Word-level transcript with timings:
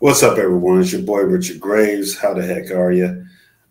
What's 0.00 0.22
up, 0.22 0.38
everyone? 0.38 0.80
It's 0.80 0.92
your 0.92 1.02
boy 1.02 1.24
Richard 1.24 1.60
Graves. 1.60 2.16
How 2.16 2.32
the 2.32 2.42
heck 2.42 2.70
are 2.70 2.90
you? 2.90 3.22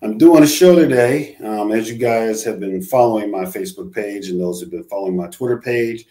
I'm 0.03 0.19
doing 0.19 0.43
a 0.43 0.47
show 0.47 0.75
today. 0.75 1.35
Um, 1.37 1.71
as 1.71 1.89
you 1.89 1.97
guys 1.97 2.43
have 2.43 2.59
been 2.59 2.83
following 2.83 3.31
my 3.31 3.45
Facebook 3.45 3.91
page 3.91 4.29
and 4.29 4.39
those 4.39 4.61
who've 4.61 4.69
been 4.69 4.83
following 4.83 5.17
my 5.17 5.25
Twitter 5.29 5.59
page, 5.59 6.05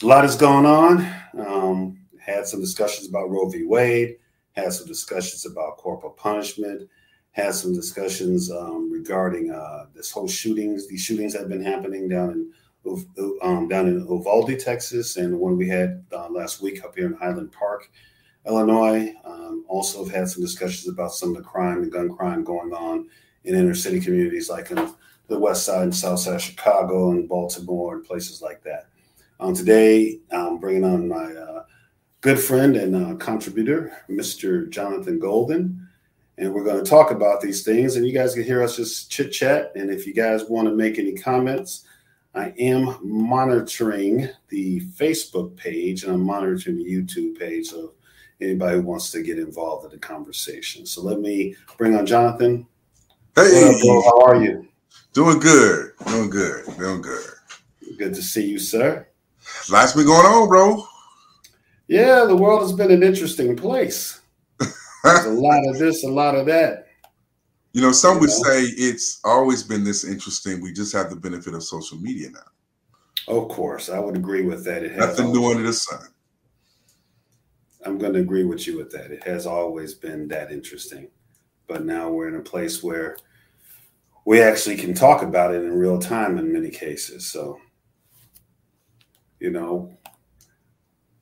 a 0.00 0.06
lot 0.06 0.24
is 0.24 0.36
going 0.36 0.64
on. 0.64 1.12
Um, 1.36 1.98
had 2.20 2.46
some 2.46 2.60
discussions 2.60 3.08
about 3.08 3.30
Roe 3.30 3.48
v. 3.48 3.64
Wade, 3.64 4.18
had 4.52 4.72
some 4.72 4.86
discussions 4.86 5.44
about 5.44 5.76
corporal 5.76 6.12
punishment, 6.12 6.88
had 7.32 7.52
some 7.52 7.74
discussions 7.74 8.48
um, 8.48 8.92
regarding 8.92 9.50
uh, 9.50 9.86
this 9.92 10.12
whole 10.12 10.28
shootings. 10.28 10.86
These 10.86 11.00
shootings 11.00 11.34
have 11.34 11.48
been 11.48 11.64
happening 11.64 12.08
down 12.08 12.30
in 12.30 12.52
um, 13.42 13.66
down 13.66 13.88
in 13.88 14.06
Uvalde, 14.08 14.60
Texas, 14.60 15.16
and 15.16 15.32
the 15.32 15.36
one 15.36 15.56
we 15.56 15.68
had 15.68 16.04
uh, 16.12 16.28
last 16.28 16.62
week 16.62 16.84
up 16.84 16.94
here 16.94 17.06
in 17.06 17.14
Highland 17.14 17.50
Park, 17.50 17.90
Illinois. 18.46 19.14
Um, 19.24 19.64
also, 19.68 20.04
have 20.04 20.14
had 20.14 20.28
some 20.28 20.42
discussions 20.42 20.88
about 20.88 21.12
some 21.12 21.30
of 21.30 21.36
the 21.36 21.42
crime 21.42 21.82
and 21.82 21.92
gun 21.92 22.14
crime 22.14 22.44
going 22.44 22.72
on 22.72 23.08
in 23.44 23.54
inner 23.54 23.74
city 23.74 24.00
communities 24.00 24.48
like 24.48 24.70
in 24.70 24.92
the 25.28 25.38
west 25.38 25.64
side 25.64 25.84
and 25.84 25.94
south 25.94 26.20
side 26.20 26.34
of 26.34 26.42
Chicago 26.42 27.10
and 27.10 27.28
Baltimore 27.28 27.96
and 27.96 28.04
places 28.04 28.42
like 28.42 28.62
that. 28.64 28.86
Um, 29.40 29.54
today, 29.54 30.20
I'm 30.30 30.58
bringing 30.58 30.84
on 30.84 31.08
my 31.08 31.32
uh, 31.32 31.64
good 32.20 32.38
friend 32.38 32.76
and 32.76 32.94
uh, 32.94 33.16
contributor, 33.16 33.96
Mr. 34.08 34.68
Jonathan 34.70 35.18
Golden. 35.18 35.88
And 36.38 36.52
we're 36.52 36.64
going 36.64 36.82
to 36.82 36.88
talk 36.88 37.10
about 37.10 37.40
these 37.40 37.62
things, 37.62 37.96
and 37.96 38.06
you 38.06 38.12
guys 38.12 38.34
can 38.34 38.42
hear 38.42 38.62
us 38.62 38.76
just 38.76 39.10
chit 39.10 39.32
chat. 39.32 39.72
And 39.74 39.90
if 39.90 40.06
you 40.06 40.14
guys 40.14 40.44
want 40.48 40.66
to 40.66 40.74
make 40.74 40.98
any 40.98 41.12
comments, 41.12 41.84
I 42.34 42.54
am 42.58 42.98
monitoring 43.02 44.28
the 44.48 44.80
Facebook 44.80 45.56
page 45.56 46.04
and 46.04 46.12
I'm 46.12 46.22
monitoring 46.22 46.78
the 46.78 46.84
YouTube 46.84 47.38
page. 47.38 47.66
So 47.66 47.92
anybody 48.42 48.76
who 48.76 48.82
wants 48.82 49.10
to 49.12 49.22
get 49.22 49.38
involved 49.38 49.84
in 49.84 49.90
the 49.92 49.98
conversation. 49.98 50.84
So 50.86 51.02
let 51.02 51.20
me 51.20 51.54
bring 51.78 51.96
on 51.96 52.06
Jonathan. 52.06 52.66
Hey, 53.34 53.68
up, 53.68 54.04
how 54.04 54.20
are 54.22 54.42
you? 54.42 54.68
Doing 55.12 55.38
good. 55.38 55.92
Doing 56.06 56.30
good. 56.30 56.64
Doing 56.78 57.02
good. 57.02 57.24
Good 57.98 58.14
to 58.14 58.22
see 58.22 58.46
you, 58.46 58.58
sir. 58.58 59.06
Lots 59.70 59.92
been 59.92 60.06
going 60.06 60.26
on, 60.26 60.48
bro. 60.48 60.84
Yeah, 61.88 62.24
the 62.24 62.36
world 62.36 62.62
has 62.62 62.72
been 62.72 62.90
an 62.90 63.02
interesting 63.02 63.56
place. 63.56 64.20
There's 64.58 65.24
a 65.26 65.30
lot 65.30 65.66
of 65.68 65.78
this, 65.78 66.04
a 66.04 66.08
lot 66.08 66.34
of 66.34 66.46
that. 66.46 66.86
You 67.74 67.80
know, 67.80 67.90
some 67.90 68.16
you 68.16 68.20
would 68.20 68.28
know? 68.28 68.42
say 68.42 68.64
it's 68.64 69.18
always 69.24 69.62
been 69.62 69.82
this 69.82 70.04
interesting. 70.04 70.60
We 70.60 70.74
just 70.74 70.92
have 70.92 71.08
the 71.08 71.16
benefit 71.16 71.54
of 71.54 71.64
social 71.64 71.96
media 71.96 72.28
now. 72.28 72.40
Of 73.34 73.48
course, 73.48 73.88
I 73.88 73.98
would 73.98 74.14
agree 74.14 74.42
with 74.42 74.62
that. 74.66 74.82
It 74.82 74.92
has 74.92 75.18
Nothing 75.18 75.32
new 75.32 75.50
under 75.50 75.62
the 75.62 75.72
sun. 75.72 76.06
I'm 77.84 77.98
going 77.98 78.12
to 78.14 78.20
agree 78.20 78.44
with 78.44 78.66
you 78.66 78.78
with 78.78 78.90
that. 78.92 79.10
It 79.10 79.24
has 79.24 79.46
always 79.46 79.94
been 79.94 80.28
that 80.28 80.52
interesting, 80.52 81.08
but 81.66 81.84
now 81.84 82.10
we're 82.10 82.28
in 82.28 82.36
a 82.36 82.40
place 82.40 82.82
where 82.82 83.16
we 84.24 84.40
actually 84.40 84.76
can 84.76 84.94
talk 84.94 85.22
about 85.22 85.54
it 85.54 85.62
in 85.64 85.72
real 85.72 85.98
time 85.98 86.38
in 86.38 86.52
many 86.52 86.70
cases. 86.70 87.30
So, 87.30 87.58
you 89.40 89.50
know, 89.50 89.96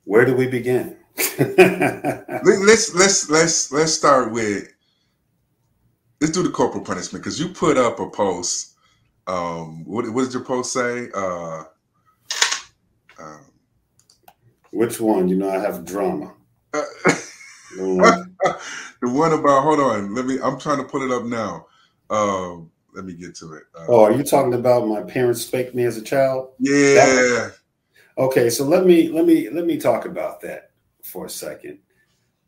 where 0.03 0.25
do 0.25 0.35
we 0.35 0.47
begin? 0.47 0.97
let's 1.39 2.95
let's 2.95 3.29
let's 3.29 3.71
let's 3.71 3.93
start 3.93 4.31
with 4.31 4.71
let's 6.19 6.33
do 6.33 6.43
the 6.43 6.49
corporal 6.49 6.83
punishment 6.83 7.23
because 7.23 7.39
you 7.39 7.49
put 7.49 7.77
up 7.77 7.99
a 7.99 8.09
post. 8.09 8.75
Um, 9.27 9.83
what 9.85 10.07
what 10.09 10.23
did 10.23 10.33
your 10.33 10.43
post 10.43 10.73
say? 10.73 11.09
Uh, 11.13 11.63
um, 13.19 13.45
Which 14.71 14.99
one? 14.99 15.27
You 15.27 15.35
know, 15.35 15.49
I 15.49 15.59
have 15.59 15.85
drama. 15.85 16.33
Uh, 16.73 16.83
the 17.75 19.09
one 19.09 19.33
about 19.33 19.63
hold 19.63 19.79
on, 19.79 20.13
let 20.13 20.25
me. 20.25 20.39
I'm 20.43 20.59
trying 20.59 20.77
to 20.77 20.83
put 20.83 21.01
it 21.01 21.11
up 21.11 21.23
now. 21.23 21.67
Um, 22.09 22.71
let 22.93 23.05
me 23.05 23.13
get 23.13 23.35
to 23.35 23.53
it. 23.53 23.63
Uh, 23.75 23.85
oh, 23.87 24.03
are 24.03 24.11
you 24.11 24.23
talking 24.23 24.53
about 24.53 24.87
my 24.87 25.01
parents 25.01 25.41
spanked 25.41 25.75
me 25.75 25.85
as 25.85 25.97
a 25.97 26.01
child? 26.01 26.53
Yeah. 26.59 27.49
okay, 28.17 28.49
so 28.49 28.65
let 28.65 28.85
me 28.85 29.09
let 29.09 29.25
me 29.25 29.49
let 29.49 29.65
me 29.65 29.77
talk 29.77 30.05
about 30.05 30.41
that 30.41 30.71
for 31.03 31.25
a 31.25 31.29
second. 31.29 31.79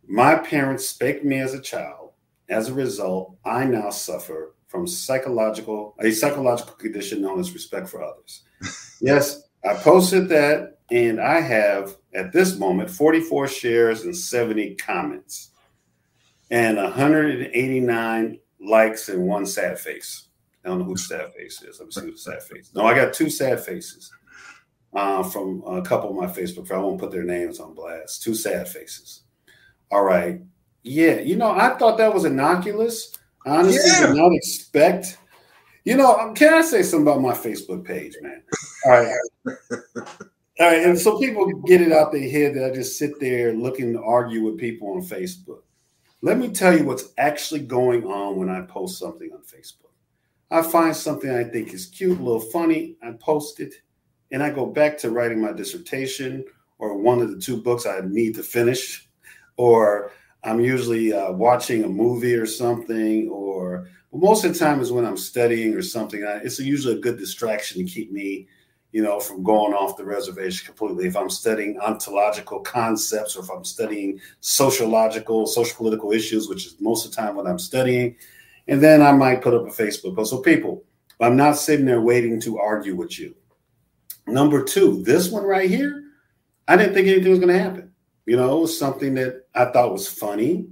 My 0.07 0.35
parents 0.35 0.88
spanked 0.89 1.23
me 1.23 1.39
as 1.39 1.53
a 1.53 1.62
child. 1.62 2.12
As 2.50 2.67
a 2.69 2.73
result, 2.73 3.38
I 3.45 3.63
now 3.63 3.89
suffer 3.89 4.53
from 4.67 4.85
psychological 4.85 5.95
a 6.01 6.12
psychological 6.12 6.73
condition 6.73 7.22
known 7.22 7.39
as 7.39 7.53
respect 7.53 7.88
for 7.88 8.03
others. 8.03 8.44
yes, 9.01 9.44
I 9.63 9.75
posted 9.75 10.28
that, 10.29 10.72
and 10.93 11.19
I 11.19 11.41
have 11.41 11.97
at 12.13 12.31
this 12.31 12.59
moment 12.59 12.87
44 12.87 13.47
shares 13.47 14.03
and 14.03 14.15
70 14.15 14.75
comments, 14.75 15.49
and 16.51 16.77
189 16.77 18.39
likes 18.61 19.09
and 19.09 19.27
one 19.27 19.47
sad 19.47 19.79
face. 19.79 20.27
I 20.63 20.69
don't 20.69 20.79
know 20.79 20.85
who 20.85 20.95
sad 20.95 21.33
face 21.33 21.63
is. 21.63 21.79
Let 21.79 21.87
me 21.87 21.91
see 21.91 22.01
who 22.01 22.11
the 22.11 22.17
sad 22.17 22.43
face. 22.43 22.71
No, 22.75 22.85
I 22.85 22.93
got 22.93 23.11
two 23.11 23.31
sad 23.31 23.61
faces 23.61 24.11
uh, 24.93 25.23
from 25.23 25.63
a 25.65 25.81
couple 25.81 26.11
of 26.11 26.15
my 26.15 26.27
Facebook 26.27 26.67
friends. 26.67 26.71
I 26.71 26.77
won't 26.77 26.99
put 26.99 27.11
their 27.11 27.23
names 27.23 27.59
on 27.59 27.73
blast. 27.73 28.21
Two 28.21 28.35
sad 28.35 28.69
faces. 28.69 29.23
All 29.91 30.03
right. 30.03 30.41
Yeah, 30.83 31.19
you 31.19 31.37
know, 31.37 31.51
I 31.51 31.75
thought 31.75 31.97
that 31.97 32.13
was 32.13 32.25
innocuous. 32.25 33.17
Honestly, 33.47 33.81
yeah. 33.87 34.07
did 34.07 34.15
not 34.15 34.31
expect. 34.31 35.17
You 35.85 35.97
know, 35.97 36.33
can 36.35 36.53
I 36.53 36.61
say 36.61 36.83
something 36.83 37.07
about 37.07 37.21
my 37.21 37.33
Facebook 37.33 37.83
page, 37.83 38.13
man? 38.21 38.43
All 38.85 38.91
right. 38.91 40.17
All 40.59 40.67
right, 40.67 40.85
and 40.85 40.99
so 40.99 41.17
people 41.17 41.47
get 41.61 41.81
it 41.81 41.91
out 41.91 42.11
their 42.11 42.29
head 42.29 42.53
that 42.55 42.65
I 42.65 42.75
just 42.75 42.99
sit 42.99 43.19
there 43.19 43.53
looking 43.53 43.93
to 43.93 44.03
argue 44.03 44.43
with 44.43 44.59
people 44.59 44.91
on 44.91 45.01
Facebook. 45.01 45.61
Let 46.21 46.37
me 46.37 46.49
tell 46.49 46.77
you 46.77 46.85
what's 46.85 47.11
actually 47.17 47.61
going 47.61 48.05
on 48.05 48.37
when 48.37 48.49
I 48.49 48.61
post 48.61 48.99
something 48.99 49.31
on 49.33 49.41
Facebook. 49.41 49.91
I 50.51 50.61
find 50.61 50.95
something 50.95 51.31
I 51.31 51.43
think 51.43 51.73
is 51.73 51.87
cute, 51.87 52.19
a 52.19 52.23
little 52.23 52.39
funny, 52.39 52.95
I 53.01 53.13
post 53.13 53.59
it, 53.59 53.73
and 54.31 54.43
I 54.43 54.51
go 54.51 54.67
back 54.67 54.97
to 54.99 55.09
writing 55.09 55.41
my 55.41 55.51
dissertation 55.51 56.45
or 56.77 56.97
one 56.97 57.21
of 57.21 57.31
the 57.31 57.39
two 57.39 57.57
books 57.57 57.87
I 57.87 58.01
need 58.03 58.35
to 58.35 58.43
finish, 58.43 59.09
or 59.57 60.11
I'm 60.43 60.59
usually 60.59 61.13
uh, 61.13 61.31
watching 61.31 61.83
a 61.83 61.87
movie 61.89 62.35
or 62.35 62.45
something, 62.45 63.27
or 63.29 63.87
most 64.11 64.45
of 64.45 64.53
the 64.53 64.59
time 64.59 64.81
is 64.81 64.91
when 64.91 65.05
I'm 65.05 65.17
studying 65.17 65.73
or 65.73 65.81
something. 65.81 66.23
I, 66.23 66.37
it's 66.37 66.59
usually 66.59 66.95
a 66.95 67.01
good 67.01 67.17
distraction 67.17 67.83
to 67.83 67.91
keep 67.91 68.11
me, 68.11 68.47
you 68.93 69.01
know, 69.01 69.19
from 69.19 69.43
going 69.43 69.73
off 69.73 69.97
the 69.97 70.05
reservation 70.05 70.67
completely. 70.67 71.07
If 71.07 71.17
I'm 71.17 71.29
studying 71.29 71.79
ontological 71.79 72.59
concepts 72.59 73.35
or 73.35 73.43
if 73.43 73.49
I'm 73.49 73.65
studying 73.65 74.21
sociological, 74.39 75.47
social 75.47 75.75
political 75.75 76.11
issues, 76.11 76.47
which 76.47 76.67
is 76.67 76.75
most 76.79 77.03
of 77.03 77.11
the 77.11 77.17
time 77.17 77.35
what 77.35 77.47
I'm 77.47 77.59
studying, 77.59 78.15
and 78.67 78.81
then 78.81 79.01
I 79.01 79.11
might 79.11 79.41
put 79.41 79.55
up 79.55 79.63
a 79.63 79.71
Facebook 79.71 80.15
post. 80.15 80.29
So, 80.29 80.37
people, 80.37 80.83
I'm 81.19 81.35
not 81.35 81.57
sitting 81.57 81.87
there 81.87 82.01
waiting 82.01 82.39
to 82.41 82.59
argue 82.59 82.95
with 82.95 83.19
you. 83.19 83.35
Number 84.27 84.63
two, 84.63 85.03
this 85.03 85.31
one 85.31 85.43
right 85.43 85.69
here, 85.69 86.03
I 86.67 86.77
didn't 86.77 86.93
think 86.93 87.07
anything 87.07 87.31
was 87.31 87.39
going 87.39 87.51
to 87.51 87.59
happen. 87.59 87.91
You 88.27 88.37
know, 88.37 88.57
it 88.57 88.61
was 88.61 88.77
something 88.77 89.15
that 89.15 89.47
I 89.55 89.65
thought 89.65 89.91
was 89.91 90.07
funny. 90.07 90.67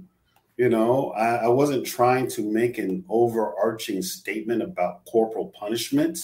You 0.56 0.68
know, 0.68 1.10
I, 1.10 1.36
I 1.36 1.48
wasn't 1.48 1.84
trying 1.84 2.28
to 2.30 2.42
make 2.42 2.78
an 2.78 3.04
overarching 3.08 4.00
statement 4.00 4.62
about 4.62 5.04
corporal 5.06 5.52
punishment, 5.58 6.20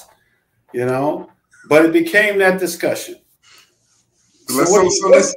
you 0.73 0.87
know, 0.87 1.29
but 1.69 1.85
it 1.85 1.93
became 1.93 2.39
that 2.39 2.59
discussion. 2.59 3.17
So 4.49 4.57
let's, 4.57 4.71
what, 4.71 4.91
so, 4.91 5.09
let's, 5.09 5.35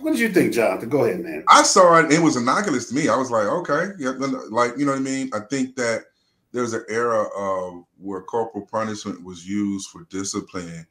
what 0.00 0.12
did 0.12 0.20
you 0.20 0.28
think, 0.30 0.52
Jonathan? 0.52 0.88
Go 0.88 1.04
ahead, 1.04 1.20
man. 1.20 1.44
I 1.48 1.62
saw 1.62 1.98
it. 1.98 2.12
It 2.12 2.20
was 2.20 2.36
innocuous 2.36 2.88
to 2.88 2.94
me. 2.94 3.08
I 3.08 3.16
was 3.16 3.30
like, 3.30 3.46
okay, 3.46 3.92
yeah, 3.98 4.12
like 4.50 4.76
you 4.76 4.86
know 4.86 4.92
what 4.92 5.00
I 5.00 5.02
mean. 5.02 5.30
I 5.32 5.40
think 5.40 5.76
that 5.76 6.04
there's 6.52 6.72
an 6.72 6.84
era 6.88 7.24
of 7.36 7.84
where 7.98 8.22
corporal 8.22 8.66
punishment 8.66 9.22
was 9.22 9.46
used 9.46 9.90
for 9.90 10.06
discipline, 10.10 10.86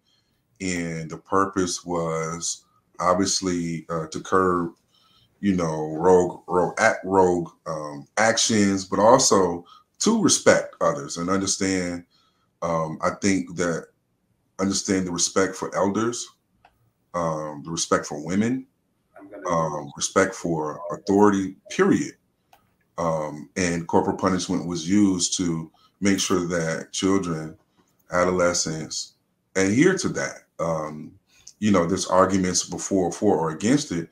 and 0.62 1.10
the 1.10 1.18
purpose 1.18 1.86
was 1.86 2.66
obviously 3.00 3.86
uh, 3.90 4.08
to 4.08 4.20
curb, 4.20 4.72
you 5.40 5.56
know, 5.56 5.96
rogue 5.96 6.42
rogue 6.48 6.80
act 6.80 7.00
rogue 7.04 7.50
um, 7.66 8.08
actions, 8.18 8.86
but 8.86 9.00
also 9.00 9.66
to 10.00 10.22
respect 10.22 10.76
others 10.82 11.18
and 11.18 11.30
understand. 11.30 12.04
Um, 12.62 12.98
I 13.02 13.12
think 13.22 13.56
that 13.56 13.88
understand 14.60 15.08
the 15.08 15.12
respect 15.12 15.56
for 15.56 15.76
elders, 15.76 16.28
um, 17.14 17.62
the 17.64 17.72
respect 17.72 18.06
for 18.06 18.24
women, 18.24 18.66
um, 19.50 19.92
respect 19.96 20.36
for 20.36 20.82
authority, 20.92 21.56
period. 21.70 22.14
Um, 22.98 23.50
and 23.56 23.88
corporal 23.88 24.18
punishment 24.18 24.68
was 24.68 24.90
used 24.90 25.38
to 25.38 25.72
make 26.02 26.20
sure 26.20 26.48
that 26.48 26.92
children, 26.92 27.58
adolescents 28.12 29.14
adhere 29.56 29.98
to 29.98 30.10
that. 30.10 30.44
Um, 30.60 31.12
you 31.60 31.72
know, 31.72 31.86
there's 31.86 32.08
arguments 32.08 32.64
before, 32.64 33.12
for, 33.12 33.38
or 33.38 33.52
against 33.52 33.92
it. 33.92 34.10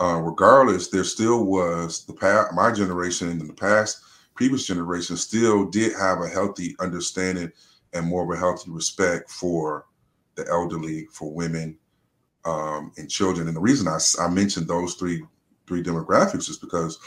Uh, 0.00 0.20
regardless, 0.20 0.88
there 0.88 1.04
still 1.04 1.44
was 1.44 2.04
the 2.04 2.12
past, 2.12 2.52
my 2.54 2.72
generation 2.72 3.28
and 3.28 3.48
the 3.48 3.54
past, 3.54 4.00
previous 4.34 4.66
generation 4.66 5.16
still 5.16 5.66
did 5.66 5.92
have 5.98 6.20
a 6.20 6.28
healthy 6.28 6.74
understanding 6.80 7.50
and 7.94 8.06
more 8.06 8.24
of 8.24 8.36
a 8.36 8.40
healthy 8.40 8.70
respect 8.70 9.30
for 9.30 9.86
the 10.34 10.46
elderly, 10.48 11.06
for 11.12 11.32
women, 11.32 11.78
um, 12.44 12.92
and 12.96 13.10
children. 13.10 13.46
And 13.46 13.56
the 13.56 13.60
reason 13.60 13.88
I, 13.88 13.98
I 14.20 14.28
mentioned 14.28 14.68
those 14.68 14.94
three 14.94 15.22
three 15.66 15.82
demographics 15.82 16.50
is 16.50 16.58
because, 16.58 16.98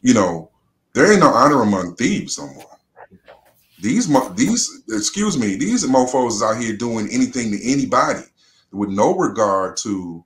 you 0.00 0.14
know, 0.14 0.50
there 0.94 1.10
ain't 1.10 1.20
no 1.20 1.28
honor 1.28 1.62
among 1.62 1.94
thieves 1.96 2.38
no 2.38 2.46
more. 2.54 2.78
These 3.80 4.08
these 4.34 4.82
excuse 4.88 5.38
me, 5.38 5.56
these 5.56 5.86
mofos 5.86 6.28
is 6.28 6.42
out 6.42 6.60
here 6.60 6.76
doing 6.76 7.08
anything 7.12 7.52
to 7.52 7.70
anybody 7.70 8.24
with 8.72 8.90
no 8.90 9.14
regard 9.14 9.76
to 9.78 10.24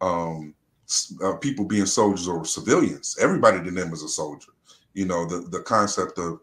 um, 0.00 0.54
uh, 1.22 1.34
people 1.34 1.64
being 1.64 1.86
soldiers 1.86 2.28
or 2.28 2.44
civilians. 2.44 3.16
Everybody 3.20 3.62
to 3.62 3.70
them 3.70 3.92
is 3.92 4.02
a 4.02 4.08
soldier. 4.08 4.52
You 4.94 5.04
know 5.04 5.26
the 5.26 5.46
the 5.50 5.60
concept 5.60 6.18
of 6.18 6.40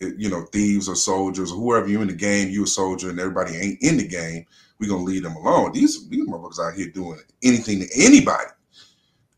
you 0.00 0.28
know 0.28 0.42
thieves 0.52 0.88
or 0.88 0.94
soldiers 0.94 1.52
or 1.52 1.56
whoever 1.56 1.88
you 1.88 2.02
in 2.02 2.08
the 2.08 2.14
game, 2.14 2.50
you 2.50 2.64
a 2.64 2.66
soldier, 2.66 3.10
and 3.10 3.18
everybody 3.18 3.56
ain't 3.56 3.82
in 3.82 3.96
the 3.96 4.06
game. 4.06 4.46
We 4.78 4.88
gonna 4.88 5.02
leave 5.02 5.22
them 5.22 5.36
alone. 5.36 5.72
These 5.72 6.08
these 6.08 6.26
motherfuckers 6.28 6.60
out 6.60 6.76
here 6.76 6.88
doing 6.88 7.20
anything 7.42 7.80
to 7.80 7.88
anybody, 7.96 8.50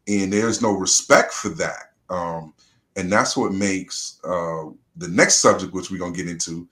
and 0.09 0.33
there's 0.33 0.61
no 0.61 0.73
respect 0.73 1.33
for 1.33 1.51
that. 1.51 1.93
Um, 2.11 2.55
and 2.97 3.13
that's 3.13 3.37
what 3.37 3.53
makes 3.53 4.19
uh, 4.25 4.65
the 4.97 5.09
next 5.09 5.37
subject, 5.37 5.73
which 5.73 5.91
we're 5.91 5.99
gonna 5.99 6.13
get 6.13 6.29
into, 6.29 6.69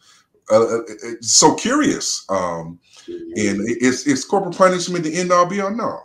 uh, 0.50 0.78
uh, 0.78 0.78
uh 0.78 1.10
so 1.20 1.54
curious. 1.54 2.24
Um, 2.28 2.80
and 3.06 3.60
it's 3.68 4.06
it's 4.06 4.24
corporal 4.24 4.52
punishment 4.52 5.04
the 5.04 5.14
end 5.14 5.30
all 5.30 5.46
be 5.46 5.60
all? 5.60 5.70
No. 5.70 6.00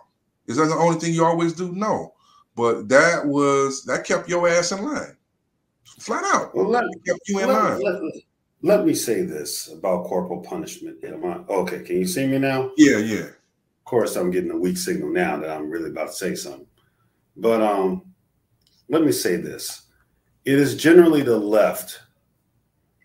Is 0.48 0.57
that 0.57 0.66
the 0.66 0.75
only 0.75 1.00
thing 1.00 1.13
you 1.13 1.25
always 1.25 1.54
do? 1.54 1.72
No. 1.72 2.13
But 2.56 2.89
that 2.89 3.25
was 3.25 3.84
that 3.86 4.06
kept 4.06 4.30
your 4.30 4.48
ass 4.48 4.72
in 4.72 4.84
line, 4.84 5.18
flat 5.99 6.23
out. 6.25 6.55
Well, 6.55 6.67
let, 6.67 6.83
kept 7.05 7.19
you 7.27 7.39
in 7.39 7.47
let, 7.47 7.63
line. 7.63 7.81
Let, 7.81 8.01
let, 8.61 8.85
me 8.85 8.93
say 8.93 9.21
this 9.23 9.71
about 9.71 10.05
corporal 10.05 10.41
punishment. 10.41 11.03
Am 11.03 11.25
I, 11.25 11.38
okay, 11.51 11.83
can 11.83 11.97
you 11.97 12.07
see 12.07 12.27
me 12.27 12.38
now? 12.39 12.71
Yeah, 12.77 12.97
yeah. 12.97 13.25
Of 13.25 13.85
course, 13.85 14.15
I'm 14.15 14.31
getting 14.31 14.51
a 14.51 14.57
weak 14.57 14.77
signal 14.77 15.09
now 15.09 15.38
that 15.38 15.49
I'm 15.49 15.69
really 15.69 15.89
about 15.89 16.07
to 16.07 16.13
say 16.13 16.35
something. 16.35 16.67
But 17.35 17.61
um, 17.61 18.03
let 18.89 19.03
me 19.03 19.11
say 19.11 19.38
this: 19.38 19.83
it 20.45 20.59
is 20.59 20.75
generally 20.75 21.21
the 21.21 21.38
left 21.38 22.01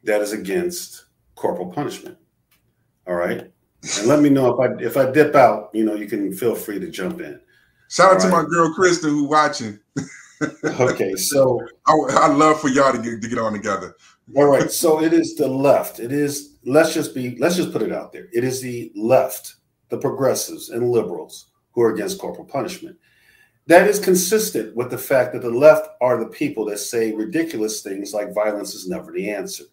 that 0.05 0.21
is 0.21 0.33
against 0.33 1.07
corporal 1.35 1.71
punishment. 1.73 2.17
All 3.07 3.15
right. 3.15 3.51
And 3.99 4.07
let 4.07 4.21
me 4.21 4.29
know 4.29 4.53
if 4.53 4.61
I 4.61 4.83
if 4.83 4.97
I 4.97 5.11
dip 5.11 5.35
out, 5.35 5.71
you 5.73 5.85
know, 5.85 5.95
you 5.95 6.07
can 6.07 6.33
feel 6.33 6.55
free 6.55 6.81
to 6.81 6.91
jump 6.91 7.21
in. 7.21 7.41
Shout 7.89 8.15
out 8.15 8.21
to 8.21 8.29
my 8.29 8.45
girl 8.45 8.73
Kristen 8.75 9.11
who 9.11 9.25
watching. 9.25 9.79
okay, 10.43 11.15
so 11.17 11.61
I, 11.87 11.93
I 12.11 12.27
love 12.29 12.61
for 12.61 12.69
y'all 12.69 12.93
to 12.93 12.99
get 12.99 13.23
to 13.23 13.29
get 13.29 13.39
on 13.39 13.53
together. 13.53 13.95
all 14.37 14.47
right, 14.47 14.71
so 14.71 15.03
it 15.03 15.13
is 15.13 15.37
the 15.37 15.49
left. 15.49 16.01
It 16.01 16.13
is 16.13 16.57
let's 16.65 16.95
just 16.95 17.15
be 17.15 17.37
let's 17.39 17.57
just 17.57 17.73
put 17.73 17.83
it 17.83 17.93
out 17.93 18.13
there. 18.13 18.29
It 18.33 18.45
is 18.45 18.61
the 18.61 18.93
left, 18.95 19.57
the 19.89 19.99
progressives 19.99 20.71
and 20.71 20.91
liberals 20.91 21.51
who 21.73 21.83
are 21.83 21.93
against 21.93 22.19
corporal 22.19 22.47
punishment. 22.47 22.97
That 23.67 23.89
is 23.89 23.99
consistent 23.99 24.77
with 24.77 24.91
the 24.91 24.99
fact 24.99 25.33
that 25.33 25.43
the 25.43 25.51
left 25.51 25.89
are 26.01 26.19
the 26.19 26.31
people 26.31 26.65
that 26.67 26.79
say 26.79 27.13
ridiculous 27.13 27.83
things 27.83 28.15
like 28.15 28.33
violence 28.33 28.75
is 28.75 28.89
never 28.89 29.11
the 29.11 29.29
answer. 29.31 29.65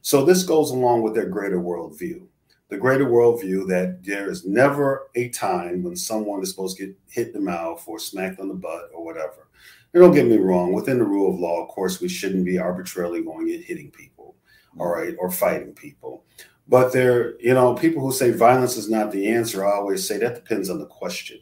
So 0.00 0.24
this 0.24 0.42
goes 0.42 0.70
along 0.70 1.02
with 1.02 1.14
their 1.14 1.28
greater 1.28 1.60
worldview 1.60 2.26
the 2.72 2.78
greater 2.78 3.04
worldview 3.04 3.68
that 3.68 4.02
there 4.02 4.30
is 4.30 4.46
never 4.46 5.10
a 5.14 5.28
time 5.28 5.82
when 5.82 5.94
someone 5.94 6.40
is 6.42 6.48
supposed 6.48 6.78
to 6.78 6.86
get 6.86 6.96
hit 7.06 7.26
in 7.26 7.32
the 7.34 7.40
mouth 7.40 7.84
or 7.86 7.98
smacked 7.98 8.40
on 8.40 8.48
the 8.48 8.54
butt 8.54 8.88
or 8.94 9.04
whatever. 9.04 9.46
And 9.94 10.02
don't 10.02 10.14
get 10.14 10.26
me 10.26 10.38
wrong, 10.38 10.72
within 10.72 10.98
the 10.98 11.04
rule 11.04 11.32
of 11.32 11.38
law, 11.38 11.62
of 11.62 11.68
course, 11.68 12.00
we 12.00 12.08
shouldn't 12.08 12.44
be 12.44 12.58
arbitrarily 12.58 13.22
going 13.22 13.50
and 13.50 13.62
hitting 13.62 13.90
people, 13.90 14.36
all 14.78 14.88
right, 14.88 15.14
or 15.18 15.30
fighting 15.30 15.74
people. 15.74 16.24
But 16.66 16.92
there, 16.92 17.38
you 17.40 17.52
know, 17.52 17.74
people 17.74 18.02
who 18.02 18.12
say 18.12 18.30
violence 18.30 18.76
is 18.76 18.88
not 18.88 19.10
the 19.10 19.28
answer, 19.28 19.66
I 19.66 19.72
always 19.72 20.06
say 20.06 20.18
that 20.18 20.34
depends 20.34 20.70
on 20.70 20.78
the 20.78 20.86
question. 20.86 21.38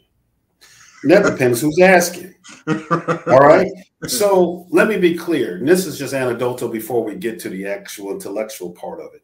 And 1.03 1.11
that 1.11 1.23
depends 1.23 1.61
who's 1.61 1.79
asking. 1.79 2.35
All 2.67 3.39
right. 3.39 3.71
So 4.05 4.67
let 4.69 4.87
me 4.87 4.97
be 4.97 5.17
clear. 5.17 5.57
And 5.57 5.67
this 5.67 5.87
is 5.87 5.97
just 5.97 6.13
anecdotal 6.13 6.69
before 6.69 7.03
we 7.03 7.15
get 7.15 7.39
to 7.39 7.49
the 7.49 7.65
actual 7.65 8.11
intellectual 8.11 8.69
part 8.71 8.99
of 8.99 9.15
it 9.15 9.23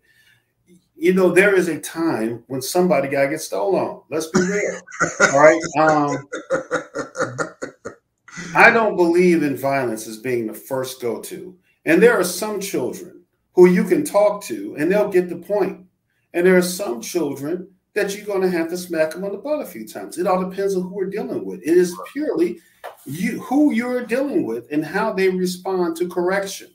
you 0.98 1.14
know, 1.14 1.32
there 1.32 1.56
is 1.56 1.68
a 1.68 1.80
time 1.80 2.44
when 2.48 2.62
somebody 2.62 3.08
got 3.08 3.24
to 3.24 3.30
get 3.30 3.42
stolen. 3.42 4.02
Let's 4.10 4.28
be 4.28 4.42
real. 4.42 4.82
All 5.32 5.40
right. 5.40 5.62
Um, 5.80 6.28
I 8.58 8.72
don't 8.72 8.96
believe 8.96 9.44
in 9.44 9.56
violence 9.56 10.08
as 10.08 10.18
being 10.18 10.48
the 10.48 10.54
first 10.54 11.00
go 11.00 11.22
to. 11.22 11.56
And 11.86 12.02
there 12.02 12.20
are 12.20 12.24
some 12.24 12.60
children 12.60 13.22
who 13.54 13.68
you 13.68 13.84
can 13.84 14.04
talk 14.04 14.44
to 14.46 14.76
and 14.80 14.92
they'll 14.92 15.12
get 15.12 15.30
the 15.30 15.36
point. 15.36 15.86
And 16.34 16.44
there 16.44 16.58
are 16.58 16.64
some 16.64 17.00
children 17.00 17.70
that 17.94 18.16
you're 18.16 18.26
going 18.26 18.42
to 18.42 18.50
have 18.50 18.68
to 18.70 18.78
smack 18.78 19.12
them 19.12 19.24
on 19.24 19.32
the 19.32 19.38
butt 19.38 19.62
a 19.62 19.66
few 19.66 19.88
times. 19.88 20.18
It 20.18 20.26
all 20.26 20.50
depends 20.50 20.76
on 20.76 20.82
who 20.82 20.96
we're 20.96 21.06
dealing 21.06 21.46
with. 21.46 21.62
It 21.62 21.78
is 21.78 21.96
purely 22.12 22.60
you 23.06 23.40
who 23.42 23.74
you're 23.74 24.04
dealing 24.08 24.44
with 24.44 24.66
and 24.72 24.84
how 24.84 25.14
they 25.14 25.30
respond 25.30 25.96
to 25.98 26.10
correction. 26.10 26.74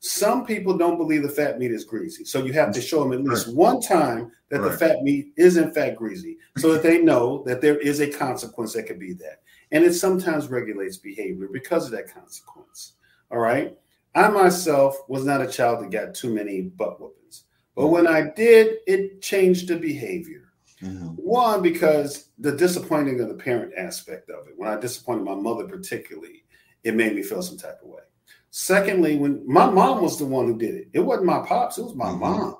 Some 0.00 0.44
people 0.44 0.76
don't 0.76 0.98
believe 0.98 1.22
the 1.22 1.30
fat 1.30 1.58
meat 1.58 1.70
is 1.70 1.84
greasy. 1.84 2.26
So 2.26 2.44
you 2.44 2.52
have 2.52 2.70
to 2.74 2.82
show 2.82 3.02
them 3.02 3.14
at 3.14 3.24
least 3.24 3.46
right. 3.46 3.56
one 3.56 3.80
time 3.80 4.30
that 4.50 4.60
right. 4.60 4.72
the 4.72 4.76
fat 4.76 5.02
meat 5.02 5.32
is 5.38 5.56
in 5.56 5.72
fact 5.72 5.96
greasy 5.96 6.36
so 6.58 6.70
that 6.74 6.82
they 6.82 7.00
know 7.00 7.42
that 7.46 7.62
there 7.62 7.78
is 7.78 8.00
a 8.00 8.10
consequence 8.10 8.74
that 8.74 8.82
could 8.82 8.98
be 8.98 9.14
that. 9.14 9.40
And 9.74 9.84
it 9.84 9.94
sometimes 9.94 10.46
regulates 10.46 10.96
behavior 10.96 11.48
because 11.52 11.84
of 11.84 11.90
that 11.92 12.14
consequence. 12.14 12.92
All 13.30 13.38
right. 13.38 13.76
I 14.14 14.28
myself 14.28 14.96
was 15.08 15.24
not 15.24 15.42
a 15.42 15.48
child 15.48 15.82
that 15.82 15.90
got 15.90 16.14
too 16.14 16.32
many 16.32 16.62
butt 16.62 17.00
whoopings. 17.00 17.44
But 17.74 17.88
when 17.88 18.06
I 18.06 18.30
did, 18.36 18.76
it 18.86 19.20
changed 19.20 19.66
the 19.66 19.76
behavior. 19.76 20.52
Mm-hmm. 20.80 21.08
One, 21.16 21.60
because 21.60 22.28
the 22.38 22.52
disappointing 22.52 23.20
of 23.20 23.26
the 23.26 23.34
parent 23.34 23.72
aspect 23.76 24.30
of 24.30 24.46
it. 24.46 24.54
When 24.56 24.70
I 24.70 24.78
disappointed 24.78 25.24
my 25.24 25.34
mother, 25.34 25.66
particularly, 25.66 26.44
it 26.84 26.94
made 26.94 27.16
me 27.16 27.24
feel 27.24 27.42
some 27.42 27.58
type 27.58 27.80
of 27.82 27.88
way. 27.88 28.02
Secondly, 28.50 29.16
when 29.16 29.42
my 29.44 29.68
mom 29.68 30.02
was 30.02 30.20
the 30.20 30.24
one 30.24 30.46
who 30.46 30.56
did 30.56 30.76
it, 30.76 30.88
it 30.92 31.00
wasn't 31.00 31.26
my 31.26 31.44
pops, 31.44 31.78
it 31.78 31.82
was 31.82 31.96
my 31.96 32.06
mm-hmm. 32.06 32.20
mom. 32.20 32.56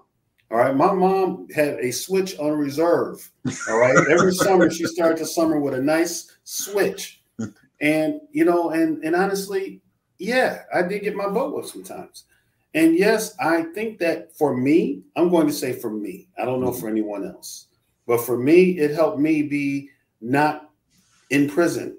All 0.54 0.60
right. 0.60 0.76
My 0.76 0.92
mom 0.92 1.48
had 1.50 1.80
a 1.80 1.90
switch 1.90 2.38
on 2.38 2.52
reserve. 2.52 3.28
All 3.68 3.78
right. 3.78 3.96
Every 4.08 4.32
summer 4.46 4.70
she 4.70 4.84
started 4.84 5.18
the 5.18 5.26
summer 5.26 5.58
with 5.58 5.74
a 5.74 5.82
nice 5.82 6.30
switch. 6.44 7.22
And 7.80 8.20
you 8.30 8.44
know, 8.44 8.70
and 8.70 9.02
and 9.02 9.16
honestly, 9.16 9.80
yeah, 10.18 10.62
I 10.72 10.82
did 10.82 11.02
get 11.02 11.16
my 11.16 11.28
butt 11.28 11.52
whipped 11.52 11.68
sometimes. 11.68 12.24
And 12.72 12.96
yes, 12.96 13.34
I 13.40 13.64
think 13.74 13.98
that 13.98 14.32
for 14.36 14.56
me, 14.56 15.02
I'm 15.16 15.28
going 15.28 15.48
to 15.48 15.52
say 15.52 15.72
for 15.72 15.90
me, 15.90 16.28
I 16.38 16.44
don't 16.44 16.60
know 16.60 16.72
for 16.72 16.88
anyone 16.88 17.26
else, 17.26 17.66
but 18.06 18.20
for 18.20 18.38
me, 18.38 18.78
it 18.78 18.92
helped 18.92 19.18
me 19.18 19.42
be 19.42 19.90
not 20.20 20.70
in 21.30 21.48
prison 21.48 21.96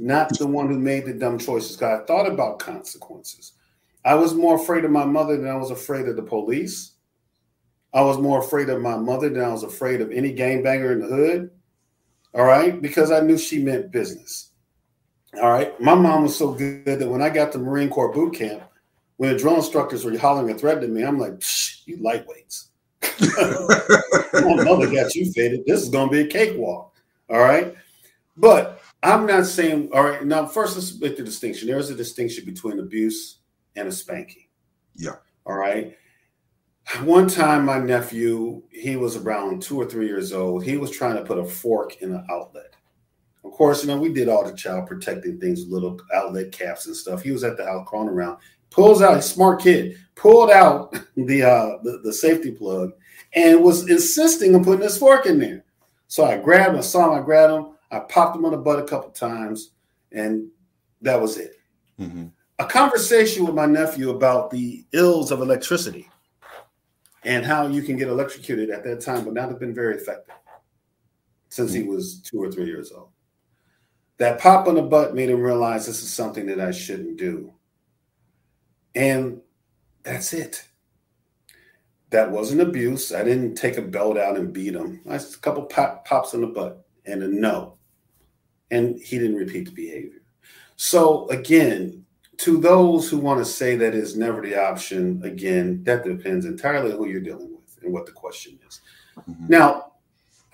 not 0.00 0.30
the 0.38 0.46
one 0.46 0.68
who 0.68 0.78
made 0.78 1.04
the 1.04 1.12
dumb 1.12 1.38
choices. 1.38 1.76
Because 1.76 2.00
I 2.00 2.04
thought 2.06 2.26
about 2.26 2.58
consequences. 2.58 3.52
I 4.04 4.14
was 4.14 4.34
more 4.34 4.56
afraid 4.56 4.84
of 4.84 4.90
my 4.90 5.04
mother 5.04 5.36
than 5.36 5.48
I 5.48 5.56
was 5.56 5.70
afraid 5.70 6.08
of 6.08 6.16
the 6.16 6.22
police. 6.22 6.92
I 7.92 8.02
was 8.02 8.18
more 8.18 8.40
afraid 8.40 8.68
of 8.68 8.80
my 8.80 8.96
mother 8.96 9.28
than 9.28 9.42
I 9.42 9.48
was 9.48 9.62
afraid 9.62 10.00
of 10.00 10.10
any 10.12 10.34
gangbanger 10.34 10.92
in 10.92 11.00
the 11.00 11.06
hood. 11.06 11.50
All 12.34 12.44
right, 12.44 12.80
because 12.80 13.10
I 13.10 13.20
knew 13.20 13.36
she 13.36 13.58
meant 13.58 13.90
business. 13.90 14.50
All 15.40 15.50
right, 15.50 15.78
my 15.80 15.94
mom 15.94 16.22
was 16.24 16.36
so 16.36 16.52
good 16.52 16.84
that 16.84 17.08
when 17.08 17.22
I 17.22 17.28
got 17.28 17.52
to 17.52 17.58
Marine 17.58 17.90
Corps 17.90 18.12
boot 18.12 18.34
camp, 18.34 18.62
when 19.16 19.32
the 19.32 19.38
drill 19.38 19.56
instructors 19.56 20.04
were 20.04 20.16
hollering 20.16 20.50
and 20.50 20.58
threatening 20.58 20.94
me, 20.94 21.02
I'm 21.02 21.18
like, 21.18 21.42
you 21.86 21.98
lightweights. 21.98 22.68
my 24.34 24.64
mother 24.64 24.90
got 24.90 25.14
you 25.14 25.30
faded. 25.32 25.64
This 25.66 25.82
is 25.82 25.88
going 25.88 26.08
to 26.08 26.12
be 26.12 26.20
a 26.20 26.26
cakewalk. 26.26 26.94
All 27.28 27.40
right, 27.40 27.74
but 28.36 28.80
I'm 29.02 29.26
not 29.26 29.46
saying, 29.46 29.90
all 29.92 30.04
right, 30.04 30.24
now 30.24 30.46
first 30.46 30.76
let's 30.76 30.98
make 31.00 31.16
the 31.16 31.22
distinction. 31.22 31.68
There 31.68 31.78
is 31.78 31.90
a 31.90 31.94
distinction 31.94 32.44
between 32.44 32.78
abuse 32.78 33.38
and 33.76 33.88
a 33.88 33.92
spanking. 33.92 34.46
Yeah. 34.94 35.16
All 35.46 35.56
right. 35.56 35.96
One 36.98 37.28
time, 37.28 37.64
my 37.64 37.78
nephew, 37.78 38.62
he 38.70 38.96
was 38.96 39.16
around 39.16 39.62
two 39.62 39.80
or 39.80 39.86
three 39.86 40.06
years 40.06 40.32
old. 40.32 40.64
He 40.64 40.76
was 40.76 40.90
trying 40.90 41.16
to 41.16 41.22
put 41.22 41.38
a 41.38 41.44
fork 41.44 42.02
in 42.02 42.12
an 42.12 42.26
outlet. 42.30 42.74
Of 43.44 43.52
course, 43.52 43.82
you 43.82 43.88
know, 43.88 43.98
we 43.98 44.12
did 44.12 44.28
all 44.28 44.44
the 44.44 44.56
child 44.56 44.88
protecting 44.88 45.38
things, 45.38 45.66
little 45.66 45.98
outlet 46.12 46.52
caps 46.52 46.86
and 46.86 46.96
stuff. 46.96 47.22
He 47.22 47.30
was 47.30 47.44
at 47.44 47.56
the 47.56 47.64
house 47.64 47.86
crawling 47.88 48.08
around, 48.08 48.38
pulls 48.70 49.02
out, 49.02 49.16
a 49.16 49.22
smart 49.22 49.62
kid, 49.62 49.96
pulled 50.16 50.50
out 50.50 50.92
the, 51.16 51.42
uh, 51.42 51.78
the, 51.84 52.00
the 52.02 52.12
safety 52.12 52.50
plug 52.50 52.92
and 53.34 53.62
was 53.62 53.88
insisting 53.88 54.54
on 54.54 54.64
putting 54.64 54.82
his 54.82 54.98
fork 54.98 55.26
in 55.26 55.38
there. 55.38 55.64
So 56.08 56.24
I 56.24 56.38
grabbed 56.38 56.70
him, 56.70 56.78
I 56.78 56.82
saw 56.82 57.12
him, 57.12 57.22
I 57.22 57.24
grabbed 57.24 57.52
him. 57.52 57.66
I 57.92 58.00
popped 58.00 58.36
him 58.36 58.44
on 58.44 58.52
the 58.52 58.58
butt 58.58 58.78
a 58.78 58.84
couple 58.84 59.10
times, 59.10 59.70
and 60.12 60.48
that 61.02 61.20
was 61.20 61.38
it. 61.38 61.54
Mm-hmm. 62.00 62.26
A 62.58 62.66
conversation 62.66 63.46
with 63.46 63.54
my 63.54 63.66
nephew 63.66 64.10
about 64.10 64.50
the 64.50 64.84
ills 64.92 65.30
of 65.30 65.40
electricity 65.40 66.08
and 67.24 67.44
how 67.44 67.66
you 67.66 67.82
can 67.82 67.96
get 67.96 68.08
electrocuted 68.08 68.70
at 68.70 68.84
that 68.84 69.00
time 69.00 69.24
would 69.24 69.34
not 69.34 69.48
have 69.48 69.60
been 69.60 69.74
very 69.74 69.94
effective 69.94 70.34
since 71.48 71.72
he 71.72 71.82
hmm. 71.82 71.88
was 71.88 72.20
two 72.20 72.42
or 72.42 72.50
three 72.50 72.66
years 72.66 72.92
old. 72.92 73.08
That 74.18 74.38
pop 74.38 74.68
on 74.68 74.74
the 74.74 74.82
butt 74.82 75.14
made 75.14 75.30
him 75.30 75.40
realize 75.40 75.86
this 75.86 76.02
is 76.02 76.12
something 76.12 76.46
that 76.46 76.60
I 76.60 76.72
shouldn't 76.72 77.16
do. 77.16 77.54
And 78.94 79.40
that's 80.02 80.32
it. 80.34 80.66
That 82.10 82.30
wasn't 82.30 82.60
abuse. 82.60 83.14
I 83.14 83.24
didn't 83.24 83.54
take 83.54 83.78
a 83.78 83.82
belt 83.82 84.18
out 84.18 84.36
and 84.36 84.52
beat 84.52 84.74
him. 84.74 85.00
I 85.08 85.12
just 85.12 85.36
a 85.36 85.38
couple 85.38 85.62
pop, 85.62 86.04
pops 86.04 86.34
on 86.34 86.42
the 86.42 86.48
butt 86.48 86.84
and 87.06 87.22
a 87.22 87.28
no 87.28 87.78
and 88.70 88.98
he 89.00 89.18
didn't 89.18 89.36
repeat 89.36 89.66
the 89.66 89.72
behavior. 89.72 90.22
So 90.76 91.28
again, 91.28 91.99
to 92.40 92.58
those 92.58 93.10
who 93.10 93.18
want 93.18 93.38
to 93.38 93.44
say 93.44 93.76
that 93.76 93.94
is 93.94 94.16
never 94.16 94.40
the 94.40 94.58
option, 94.58 95.20
again, 95.24 95.82
that 95.84 96.04
depends 96.04 96.46
entirely 96.46 96.92
on 96.92 96.96
who 96.98 97.06
you're 97.06 97.20
dealing 97.20 97.50
with 97.50 97.78
and 97.82 97.92
what 97.92 98.06
the 98.06 98.12
question 98.12 98.58
is. 98.66 98.80
Mm-hmm. 99.18 99.48
Now, 99.48 99.92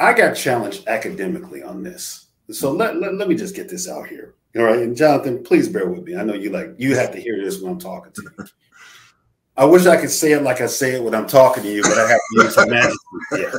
I 0.00 0.12
got 0.12 0.35
challenged 0.35 0.88
academically 0.88 1.62
on 1.62 1.85
this. 1.85 2.26
So 2.50 2.73
let, 2.73 2.97
let, 2.97 3.14
let 3.14 3.28
me 3.28 3.37
just 3.37 3.55
get 3.55 3.69
this 3.69 3.88
out 3.88 4.09
here. 4.09 4.35
All 4.57 4.64
right. 4.64 4.81
And 4.81 4.97
Jonathan, 4.97 5.45
please 5.45 5.69
bear 5.69 5.88
with 5.88 6.02
me. 6.02 6.16
I 6.16 6.25
know 6.25 6.35
you 6.35 6.50
like 6.50 6.75
you 6.76 6.97
have 6.97 7.12
to 7.12 7.21
hear 7.21 7.43
this 7.43 7.61
when 7.61 7.73
I'm 7.73 7.78
talking 7.78 8.12
to 8.12 8.23
you. 8.23 8.45
I 9.57 9.64
wish 9.64 9.87
I 9.87 9.97
could 9.97 10.11
say 10.11 10.33
it 10.33 10.43
like 10.43 10.61
I 10.61 10.66
say 10.66 10.97
it 10.97 11.02
when 11.02 11.14
I'm 11.14 11.26
talking 11.26 11.62
to 11.62 11.73
you, 11.73 11.83
but 11.83 11.97
I 11.97 12.11
have 12.11 12.19
to 12.19 12.43
use 12.43 12.57
Her 12.57 12.66
Majesty. 12.66 12.99
Yeah, 13.33 13.52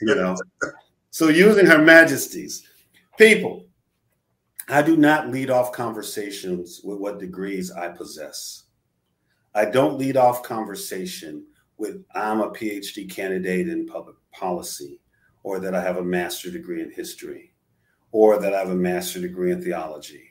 you 0.00 0.14
know. 0.14 0.36
So 1.10 1.28
using 1.28 1.66
Her 1.66 1.78
Majesties, 1.78 2.68
people, 3.18 3.66
I 4.70 4.82
do 4.82 4.96
not 4.96 5.30
lead 5.30 5.50
off 5.50 5.72
conversations 5.72 6.80
with 6.84 6.98
what 6.98 7.18
degrees 7.18 7.70
I 7.70 7.88
possess. 7.88 8.64
I 9.54 9.64
don't 9.64 9.98
lead 9.98 10.16
off 10.16 10.42
conversation 10.42 11.44
with 11.76 12.04
I'm 12.14 12.40
a 12.40 12.50
PhD 12.50 13.10
candidate 13.10 13.68
in 13.68 13.86
public 13.86 14.16
policy, 14.32 15.00
or 15.42 15.58
that 15.58 15.74
I 15.74 15.82
have 15.82 15.96
a 15.96 16.04
master's 16.04 16.52
degree 16.52 16.82
in 16.82 16.90
history, 16.90 17.52
or 18.12 18.38
that 18.38 18.54
I 18.54 18.58
have 18.58 18.70
a 18.70 18.74
master's 18.74 19.22
degree 19.22 19.50
in 19.50 19.62
theology, 19.62 20.24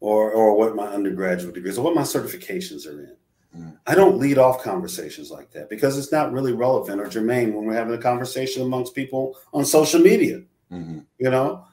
or 0.00 0.30
or 0.30 0.56
what 0.56 0.76
my 0.76 0.86
undergraduate 0.86 1.54
degrees, 1.54 1.78
or 1.78 1.84
what 1.84 1.96
my 1.96 2.02
certifications 2.02 2.86
are 2.86 3.00
in. 3.00 3.16
Mm. 3.56 3.78
I 3.86 3.94
don't 3.94 4.18
lead 4.18 4.38
off 4.38 4.62
conversations 4.62 5.30
like 5.30 5.50
that 5.52 5.70
because 5.70 5.98
it's 5.98 6.12
not 6.12 6.32
really 6.32 6.52
relevant 6.52 7.00
or 7.00 7.08
germane 7.08 7.54
when 7.54 7.64
we're 7.64 7.74
having 7.74 7.94
a 7.94 7.98
conversation 7.98 8.62
amongst 8.62 8.94
people 8.94 9.36
on 9.52 9.64
social 9.64 10.00
media. 10.00 10.42
Mm-hmm. 10.70 11.00
You 11.18 11.30
know, 11.30 11.64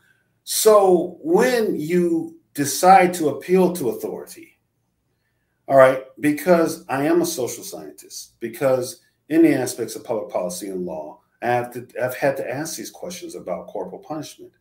so 0.53 1.17
when 1.21 1.79
you 1.79 2.37
decide 2.53 3.13
to 3.13 3.29
appeal 3.29 3.71
to 3.71 3.87
authority, 3.87 4.59
all 5.69 5.77
right, 5.77 6.03
because 6.19 6.83
I 6.89 7.05
am 7.05 7.21
a 7.21 7.25
social 7.25 7.63
scientist, 7.63 8.33
because 8.41 8.99
in 9.29 9.43
the 9.43 9.53
aspects 9.53 9.95
of 9.95 10.03
public 10.03 10.29
policy 10.29 10.67
and 10.67 10.85
law, 10.85 11.21
I 11.41 11.45
have 11.45 11.71
to 11.71 11.87
I've 12.03 12.17
had 12.17 12.35
to 12.35 12.51
ask 12.51 12.75
these 12.75 12.91
questions 12.91 13.35
about 13.35 13.67
corporal 13.67 14.01
punishment. 14.01 14.51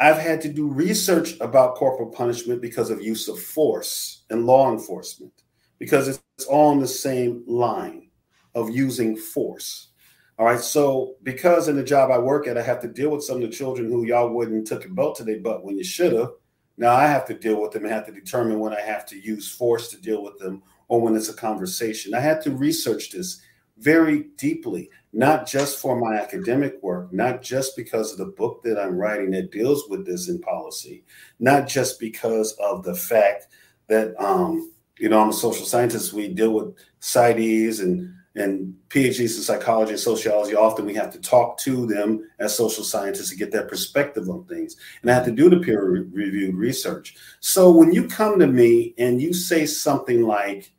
I've 0.00 0.18
had 0.18 0.40
to 0.40 0.52
do 0.52 0.66
research 0.66 1.38
about 1.40 1.76
corporal 1.76 2.10
punishment 2.10 2.60
because 2.60 2.90
of 2.90 3.00
use 3.00 3.28
of 3.28 3.38
force 3.38 4.24
and 4.30 4.46
law 4.46 4.72
enforcement, 4.72 5.44
because 5.78 6.08
it's 6.08 6.46
all 6.46 6.72
on 6.72 6.80
the 6.80 6.88
same 6.88 7.44
line 7.46 8.10
of 8.56 8.68
using 8.68 9.16
force. 9.16 9.90
All 10.38 10.46
right. 10.46 10.60
So 10.60 11.16
because 11.22 11.68
in 11.68 11.76
the 11.76 11.84
job 11.84 12.10
I 12.10 12.18
work 12.18 12.48
at, 12.48 12.58
I 12.58 12.62
have 12.62 12.80
to 12.80 12.88
deal 12.88 13.10
with 13.10 13.22
some 13.22 13.36
of 13.36 13.42
the 13.42 13.56
children 13.56 13.88
who 13.88 14.04
y'all 14.04 14.30
wouldn't 14.30 14.66
took 14.66 14.84
a 14.84 14.88
belt 14.88 15.16
to 15.16 15.24
their 15.24 15.38
butt 15.38 15.64
when 15.64 15.78
you 15.78 15.84
should 15.84 16.12
have. 16.12 16.30
Now 16.76 16.94
I 16.94 17.06
have 17.06 17.24
to 17.26 17.34
deal 17.34 17.60
with 17.60 17.70
them 17.70 17.84
and 17.84 17.92
have 17.92 18.06
to 18.06 18.12
determine 18.12 18.58
when 18.58 18.72
I 18.72 18.80
have 18.80 19.06
to 19.06 19.18
use 19.18 19.48
force 19.48 19.88
to 19.90 20.00
deal 20.00 20.24
with 20.24 20.38
them 20.38 20.62
or 20.88 21.00
when 21.00 21.14
it's 21.14 21.28
a 21.28 21.34
conversation. 21.34 22.14
I 22.14 22.20
had 22.20 22.42
to 22.42 22.50
research 22.50 23.10
this 23.10 23.40
very 23.78 24.24
deeply, 24.36 24.90
not 25.12 25.46
just 25.46 25.78
for 25.78 25.98
my 25.98 26.16
academic 26.16 26.82
work, 26.82 27.12
not 27.12 27.42
just 27.42 27.76
because 27.76 28.12
of 28.12 28.18
the 28.18 28.32
book 28.32 28.62
that 28.64 28.78
I'm 28.78 28.96
writing 28.96 29.30
that 29.32 29.52
deals 29.52 29.88
with 29.88 30.04
this 30.04 30.28
in 30.28 30.40
policy, 30.40 31.04
not 31.38 31.66
just 31.68 31.98
because 31.98 32.52
of 32.60 32.82
the 32.82 32.94
fact 32.94 33.48
that 33.88 34.14
um, 34.20 34.72
you 34.98 35.08
know 35.08 35.20
I'm 35.20 35.30
a 35.30 35.32
social 35.32 35.66
scientist. 35.66 36.12
We 36.12 36.28
deal 36.28 36.52
with 36.52 36.74
PsyDs 37.00 37.80
and 37.80 38.14
and 38.36 38.74
PhDs 38.88 39.36
in 39.36 39.42
psychology 39.42 39.92
and 39.92 40.00
sociology, 40.00 40.54
often 40.56 40.86
we 40.86 40.94
have 40.94 41.12
to 41.12 41.20
talk 41.20 41.56
to 41.58 41.86
them 41.86 42.28
as 42.40 42.56
social 42.56 42.82
scientists 42.82 43.30
to 43.30 43.36
get 43.36 43.52
their 43.52 43.66
perspective 43.66 44.28
on 44.28 44.44
things. 44.44 44.76
And 45.02 45.10
I 45.10 45.14
have 45.14 45.24
to 45.26 45.30
do 45.30 45.48
the 45.48 45.58
peer 45.58 45.84
reviewed 45.84 46.56
research. 46.56 47.16
So 47.40 47.70
when 47.70 47.92
you 47.92 48.08
come 48.08 48.38
to 48.40 48.46
me 48.46 48.94
and 48.98 49.22
you 49.22 49.32
say 49.32 49.66
something 49.66 50.22
like, 50.22 50.72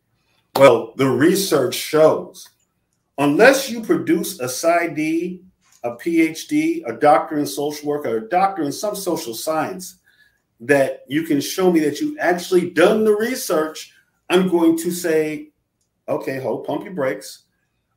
well, 0.58 0.94
the 0.98 1.08
research 1.08 1.76
shows, 1.76 2.50
unless 3.18 3.70
you 3.70 3.82
produce 3.82 4.40
a 4.40 4.46
PsyD, 4.46 5.42
a 5.84 5.92
PhD, 5.92 6.82
a 6.86 6.94
doctor 6.94 7.38
in 7.38 7.46
social 7.46 7.88
work, 7.88 8.06
or 8.06 8.18
a 8.18 8.30
doctor 8.30 8.64
in 8.64 8.72
some 8.72 8.96
social 8.96 9.34
science, 9.34 9.96
that 10.60 11.04
you 11.08 11.24
can 11.24 11.40
show 11.40 11.72
me 11.72 11.80
that 11.82 12.00
you've 12.00 12.18
actually 12.20 12.72
done 12.72 13.06
the 13.06 13.16
research, 13.16 13.94
I'm 14.30 14.50
going 14.50 14.78
to 14.80 14.92
say, 14.92 15.52
okay, 16.08 16.40
hold, 16.40 16.66
pump 16.66 16.84
your 16.84 16.94
brakes 16.94 17.45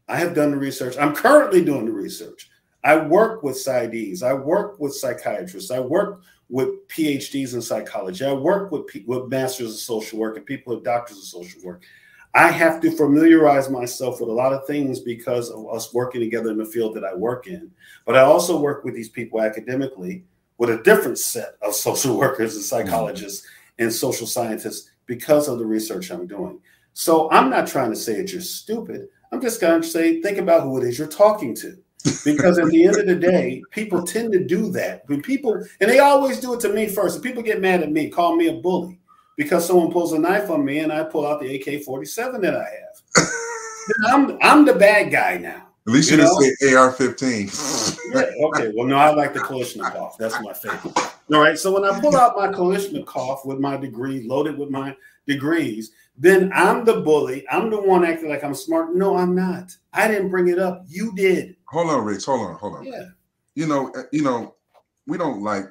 I 0.08 0.16
have 0.16 0.34
done 0.34 0.50
the 0.50 0.56
research. 0.56 0.96
I'm 0.98 1.14
currently 1.14 1.64
doing 1.64 1.86
the 1.86 1.92
research. 1.92 2.50
I 2.84 2.96
work 2.96 3.42
with 3.42 3.56
PsyDs. 3.56 4.22
I 4.22 4.32
work 4.32 4.78
with 4.80 4.94
psychiatrists. 4.94 5.70
I 5.70 5.80
work 5.80 6.22
with 6.48 6.88
PhDs 6.88 7.54
in 7.54 7.60
psychology. 7.60 8.24
I 8.24 8.32
work 8.32 8.72
with, 8.72 8.86
with 9.06 9.28
masters 9.28 9.74
of 9.74 9.80
social 9.80 10.18
work 10.18 10.36
and 10.36 10.46
people 10.46 10.74
with 10.74 10.84
doctors 10.84 11.18
of 11.18 11.24
social 11.24 11.60
work. 11.62 11.82
I 12.34 12.50
have 12.50 12.80
to 12.82 12.90
familiarize 12.90 13.68
myself 13.68 14.20
with 14.20 14.28
a 14.28 14.32
lot 14.32 14.52
of 14.52 14.66
things 14.66 15.00
because 15.00 15.50
of 15.50 15.68
us 15.68 15.92
working 15.92 16.20
together 16.20 16.50
in 16.50 16.58
the 16.58 16.64
field 16.64 16.94
that 16.94 17.04
I 17.04 17.14
work 17.14 17.46
in. 17.46 17.70
But 18.04 18.16
I 18.16 18.20
also 18.20 18.60
work 18.60 18.84
with 18.84 18.94
these 18.94 19.08
people 19.08 19.42
academically 19.42 20.24
with 20.58 20.70
a 20.70 20.82
different 20.82 21.18
set 21.18 21.56
of 21.62 21.74
social 21.74 22.16
workers 22.18 22.54
and 22.54 22.64
psychologists 22.64 23.42
mm-hmm. 23.42 23.84
and 23.84 23.92
social 23.92 24.26
scientists 24.26 24.90
because 25.06 25.48
of 25.48 25.58
the 25.58 25.66
research 25.66 26.10
I'm 26.10 26.26
doing. 26.26 26.60
So 26.92 27.30
I'm 27.30 27.48
not 27.48 27.66
trying 27.66 27.90
to 27.90 27.96
say 27.96 28.20
that 28.20 28.32
you're 28.32 28.40
stupid. 28.40 29.08
I'm 29.32 29.40
just 29.40 29.61
going 29.61 29.82
to 29.82 29.87
say, 29.87 30.20
think 30.23 30.38
about 30.38 30.62
who 30.62 30.78
it 30.78 30.85
is 30.85 30.99
you're 30.99 31.08
talking 31.08 31.54
to. 31.56 31.76
Because 32.25 32.58
at 32.58 32.68
the 32.68 32.87
end 32.87 32.97
of 32.97 33.06
the 33.06 33.16
day, 33.16 33.62
people 33.70 34.02
tend 34.02 34.32
to 34.32 34.44
do 34.44 34.70
that. 34.73 35.02
When 35.06 35.20
people, 35.20 35.62
and 35.80 35.90
they 35.90 35.99
always 35.99 36.40
do 36.40 36.54
it 36.54 36.61
to 36.61 36.73
me 36.73 36.87
first. 36.88 37.16
And 37.16 37.25
people 37.25 37.42
get 37.42 37.61
mad 37.61 37.82
at 37.82 37.90
me, 37.90 38.08
call 38.08 38.37
me 38.37 38.49
a 38.49 38.54
bully 38.54 38.99
because 39.37 39.66
someone 39.66 39.90
pulls 39.90 40.12
a 40.12 40.18
knife 40.18 40.50
on 40.50 40.64
me 40.64 40.80
and 40.80 40.92
I 40.92 41.04
pull 41.04 41.26
out 41.26 41.40
the 41.40 41.54
AK 41.56 41.85
47 41.85 42.40
that 42.42 42.56
I 42.56 42.64
have. 42.64 43.26
I'm, 44.06 44.38
I'm 44.42 44.64
the 44.64 44.75
bad 44.75 45.11
guy 45.11 45.38
now. 45.38 45.66
At 45.87 45.92
least 45.94 46.11
you, 46.11 46.18
you 46.18 46.23
didn't 46.23 46.56
say 46.58 46.75
AR 46.75 46.92
15. 46.92 47.50
yeah, 48.12 48.47
okay. 48.47 48.73
Well, 48.76 48.87
no, 48.87 48.97
I 48.97 49.14
like 49.14 49.32
the 49.32 49.40
Kalashnikov. 49.40 50.18
That's 50.18 50.38
my 50.42 50.52
favorite. 50.52 50.97
All 51.32 51.40
right. 51.40 51.58
So 51.58 51.73
when 51.73 51.85
I 51.85 51.99
pull 51.99 52.16
out 52.16 52.37
my 52.37 52.49
Kalashnikov 52.49 53.47
with 53.47 53.58
my 53.58 53.76
degree, 53.76 54.26
loaded 54.26 54.58
with 54.58 54.70
my 54.70 54.94
degrees, 55.28 55.92
then 56.16 56.50
I'm 56.52 56.85
the 56.85 57.00
bully. 57.02 57.44
I'm 57.49 57.70
the 57.70 57.80
one 57.80 58.04
acting 58.04 58.28
like 58.28 58.42
I'm 58.42 58.54
smart. 58.54 58.97
No, 58.97 59.16
I'm 59.16 59.37
not. 59.37 59.76
I 59.92 60.08
didn't 60.08 60.30
bring 60.30 60.49
it 60.49 60.58
up. 60.58 60.85
You 60.88 61.14
did. 61.14 61.54
Hold 61.66 61.90
on, 61.90 62.04
Rich. 62.04 62.25
Hold 62.25 62.49
on. 62.49 62.54
Hold 62.56 62.76
on. 62.76 62.85
Yeah. 62.85 63.04
You 63.54 63.66
know, 63.66 63.90
eh, 63.90 64.02
you 64.12 64.23
know, 64.23 64.56
we 65.06 65.16
don't 65.16 65.42
like 65.42 65.66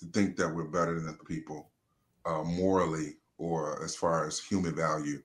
to 0.00 0.06
think 0.06 0.36
that 0.36 0.54
we're 0.54 0.64
better 0.64 1.00
than 1.00 1.16
people 1.26 1.70
uh, 2.26 2.42
morally 2.42 3.14
or 3.38 3.82
as 3.82 3.96
far 3.96 4.26
as 4.26 4.38
human 4.38 4.74
value. 4.74 5.22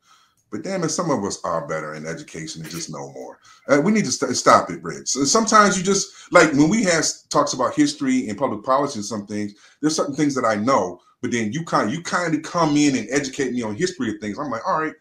But 0.50 0.64
damn 0.64 0.84
it, 0.84 0.90
some 0.90 1.12
of 1.12 1.26
us 1.26 1.40
are 1.44 1.68
better 1.68 1.96
in 1.96 2.06
education 2.06 2.62
and 2.62 2.72
just 2.72 2.90
know 2.90 3.12
more. 3.12 3.40
Uh, 3.68 3.82
we 3.82 3.92
need 3.92 4.06
to 4.06 4.12
st- 4.12 4.36
stop 4.36 4.70
it, 4.70 4.82
Rich. 4.82 5.10
So 5.10 5.26
sometimes 5.26 5.78
you 5.78 5.84
just 5.84 6.32
like 6.32 6.54
when 6.54 6.70
we 6.70 6.84
have 6.84 7.04
talks 7.30 7.52
about 7.52 7.76
history 7.76 8.30
and 8.30 8.38
public 8.38 8.64
policy 8.64 9.00
and 9.00 9.06
some 9.06 9.28
things. 9.28 9.56
There's 9.82 9.96
certain 9.96 10.16
things 10.16 10.34
that 10.36 10.46
I 10.46 10.56
know, 10.56 11.02
but 11.22 11.32
then 11.32 11.52
you 11.52 11.64
kind 11.64 11.90
of 11.90 11.94
you 11.94 12.02
kind 12.02 12.36
of 12.36 12.44
come 12.44 12.78
in 12.78 12.96
and 12.96 13.08
educate 13.10 13.54
me 13.54 13.62
on 13.62 13.76
history 13.76 14.10
of 14.10 14.20
things. 14.20 14.38
I'm 14.38 14.52
like, 14.52 14.68
all 14.68 14.82
right, 14.82 14.94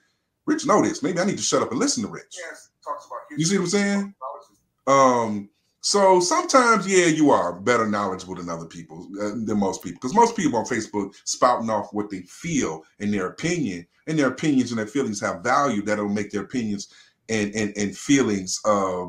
Rich 0.46 0.66
know 0.66 0.82
this. 0.82 1.02
Maybe 1.02 1.18
I 1.18 1.24
need 1.24 1.38
to 1.38 1.42
shut 1.42 1.62
up 1.62 1.70
and 1.70 1.80
listen 1.80 2.02
to 2.04 2.08
Rich. 2.08 2.36
Yes, 2.38 2.70
talks 2.84 3.06
about 3.06 3.20
history. 3.28 3.40
You 3.40 3.46
see 3.46 3.58
what 3.58 3.64
I'm 3.64 3.68
saying? 3.70 4.14
Um, 4.86 5.50
so 5.80 6.18
sometimes, 6.18 6.86
yeah, 6.86 7.06
you 7.06 7.30
are 7.30 7.52
better 7.52 7.86
knowledgeable 7.86 8.34
than 8.34 8.48
other 8.48 8.64
people, 8.64 9.08
uh, 9.20 9.30
than 9.44 9.58
most 9.58 9.84
people, 9.84 9.98
because 10.00 10.14
most 10.14 10.36
people 10.36 10.58
on 10.58 10.64
Facebook 10.64 11.14
spouting 11.24 11.70
off 11.70 11.92
what 11.92 12.10
they 12.10 12.22
feel 12.22 12.82
and 12.98 13.14
their 13.14 13.28
opinion, 13.28 13.86
and 14.08 14.18
their 14.18 14.28
opinions 14.28 14.70
and 14.70 14.78
their 14.78 14.86
feelings 14.86 15.20
have 15.20 15.42
value 15.42 15.82
that'll 15.82 16.08
make 16.08 16.30
their 16.30 16.42
opinions 16.42 16.88
and 17.28 17.54
and, 17.54 17.72
and 17.76 17.96
feelings 17.96 18.60
uh, 18.64 19.06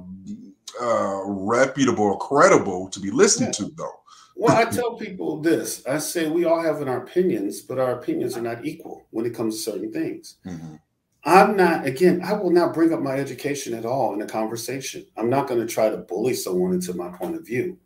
uh, 0.82 1.22
reputable 1.26 2.04
or 2.04 2.20
credible 2.20 2.90
to 2.90 3.00
be 3.00 3.12
listened 3.12 3.56
yeah. 3.60 3.66
to, 3.66 3.74
though. 3.76 4.00
Well, 4.38 4.56
I 4.56 4.66
tell 4.66 4.96
people 4.96 5.42
this. 5.42 5.86
I 5.88 5.98
say 5.98 6.30
we 6.30 6.46
all 6.46 6.62
have 6.62 6.82
our 6.88 7.04
opinions, 7.04 7.62
but 7.62 7.80
our 7.80 8.00
opinions 8.00 8.38
are 8.38 8.42
not 8.42 8.66
equal 8.66 9.08
when 9.10 9.26
it 9.26 9.34
comes 9.34 9.56
to 9.56 9.72
certain 9.72 9.92
things. 9.92 10.36
Mm-hmm. 10.46 10.76
I'm 11.24 11.58
not, 11.58 11.86
again, 11.86 12.22
I 12.24 12.34
will 12.34 12.52
not 12.52 12.74
bring 12.74 12.94
up 12.94 13.02
my 13.02 13.16
education 13.16 13.74
at 13.74 13.86
all 13.86 14.14
in 14.14 14.22
a 14.22 14.28
conversation. 14.28 15.06
I'm 15.18 15.30
not 15.30 15.48
going 15.48 15.60
to 15.60 15.72
try 15.72 15.90
to 15.90 15.98
bully 15.98 16.36
someone 16.36 16.74
into 16.74 16.94
my 16.94 17.10
point 17.10 17.36
of 17.36 17.46
view. 17.46 17.78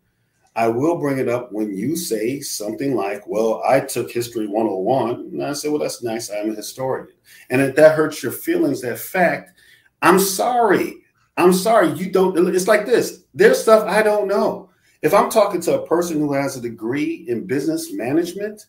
I 0.55 0.67
will 0.67 0.97
bring 0.97 1.17
it 1.17 1.29
up 1.29 1.51
when 1.53 1.73
you 1.73 1.95
say 1.95 2.41
something 2.41 2.93
like, 2.95 3.25
Well, 3.25 3.63
I 3.65 3.79
took 3.79 4.11
History 4.11 4.47
101. 4.47 5.31
And 5.31 5.43
I 5.43 5.53
say, 5.53 5.69
Well, 5.69 5.79
that's 5.79 6.03
nice. 6.03 6.29
I'm 6.29 6.51
a 6.51 6.55
historian. 6.55 7.07
And 7.49 7.61
if 7.61 7.75
that 7.77 7.95
hurts 7.95 8.21
your 8.21 8.33
feelings, 8.33 8.81
that 8.81 8.99
fact, 8.99 9.57
I'm 10.01 10.19
sorry. 10.19 11.03
I'm 11.37 11.53
sorry. 11.53 11.91
You 11.93 12.11
don't, 12.11 12.37
it's 12.53 12.67
like 12.67 12.85
this 12.85 13.23
there's 13.33 13.61
stuff 13.61 13.87
I 13.87 14.03
don't 14.03 14.27
know. 14.27 14.69
If 15.01 15.13
I'm 15.13 15.29
talking 15.29 15.61
to 15.61 15.81
a 15.81 15.87
person 15.87 16.19
who 16.19 16.33
has 16.33 16.55
a 16.55 16.61
degree 16.61 17.25
in 17.27 17.47
business 17.47 17.91
management, 17.91 18.65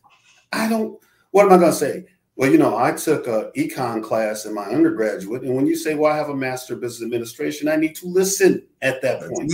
I 0.53 0.69
don't, 0.69 0.99
what 1.31 1.47
am 1.47 1.53
I 1.53 1.59
going 1.59 1.73
to 1.73 1.77
say? 1.77 2.05
Well, 2.37 2.51
you 2.51 2.59
know, 2.59 2.79
I 2.79 2.93
took 2.93 3.27
a 3.27 3.51
econ 3.57 4.03
class 4.03 4.47
in 4.47 4.55
my 4.55 4.65
undergraduate, 4.65 5.43
and 5.43 5.55
when 5.55 5.67
you 5.67 5.77
say, 5.77 5.95
"Well, 5.95 6.11
I 6.11 6.17
have 6.17 6.31
a 6.31 6.35
master 6.35 6.73
of 6.73 6.81
business 6.81 7.05
administration," 7.05 7.69
I 7.69 7.77
need 7.77 7.95
to 7.97 8.07
listen 8.07 8.67
at 8.81 9.03
that 9.03 9.21
point. 9.29 9.53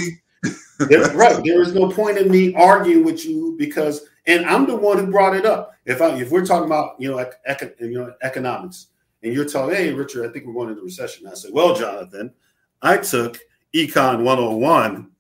there, 0.89 1.03
right, 1.17 1.43
there 1.45 1.61
is 1.61 1.75
no 1.75 1.91
point 1.91 2.19
in 2.19 2.31
me 2.31 2.55
arguing 2.55 3.05
with 3.05 3.27
you 3.27 3.57
because 3.59 4.07
And 4.29 4.45
I'm 4.45 4.67
the 4.67 4.77
one 4.77 4.99
who 4.99 5.11
brought 5.11 5.35
it 5.35 5.47
up. 5.47 5.75
If 5.87 6.03
I 6.03 6.11
if 6.21 6.31
we're 6.31 6.45
talking 6.45 6.67
about 6.67 7.01
you 7.01 7.11
know 7.11 7.19
ec- 7.19 7.77
you 7.81 7.99
know 7.99 8.15
economics, 8.23 8.89
and 9.23 9.33
you're 9.33 9.47
telling, 9.47 9.75
hey 9.75 9.93
Richard, 9.93 10.29
I 10.29 10.33
think 10.33 10.47
we're 10.47 10.53
going 10.53 10.69
into 10.69 10.83
recession. 10.83 11.27
I 11.27 11.35
say, 11.35 11.49
well, 11.51 11.75
Jonathan, 11.75 12.33
I 12.83 12.99
took 12.99 13.39
Econ 13.75 14.25
101 14.25 15.11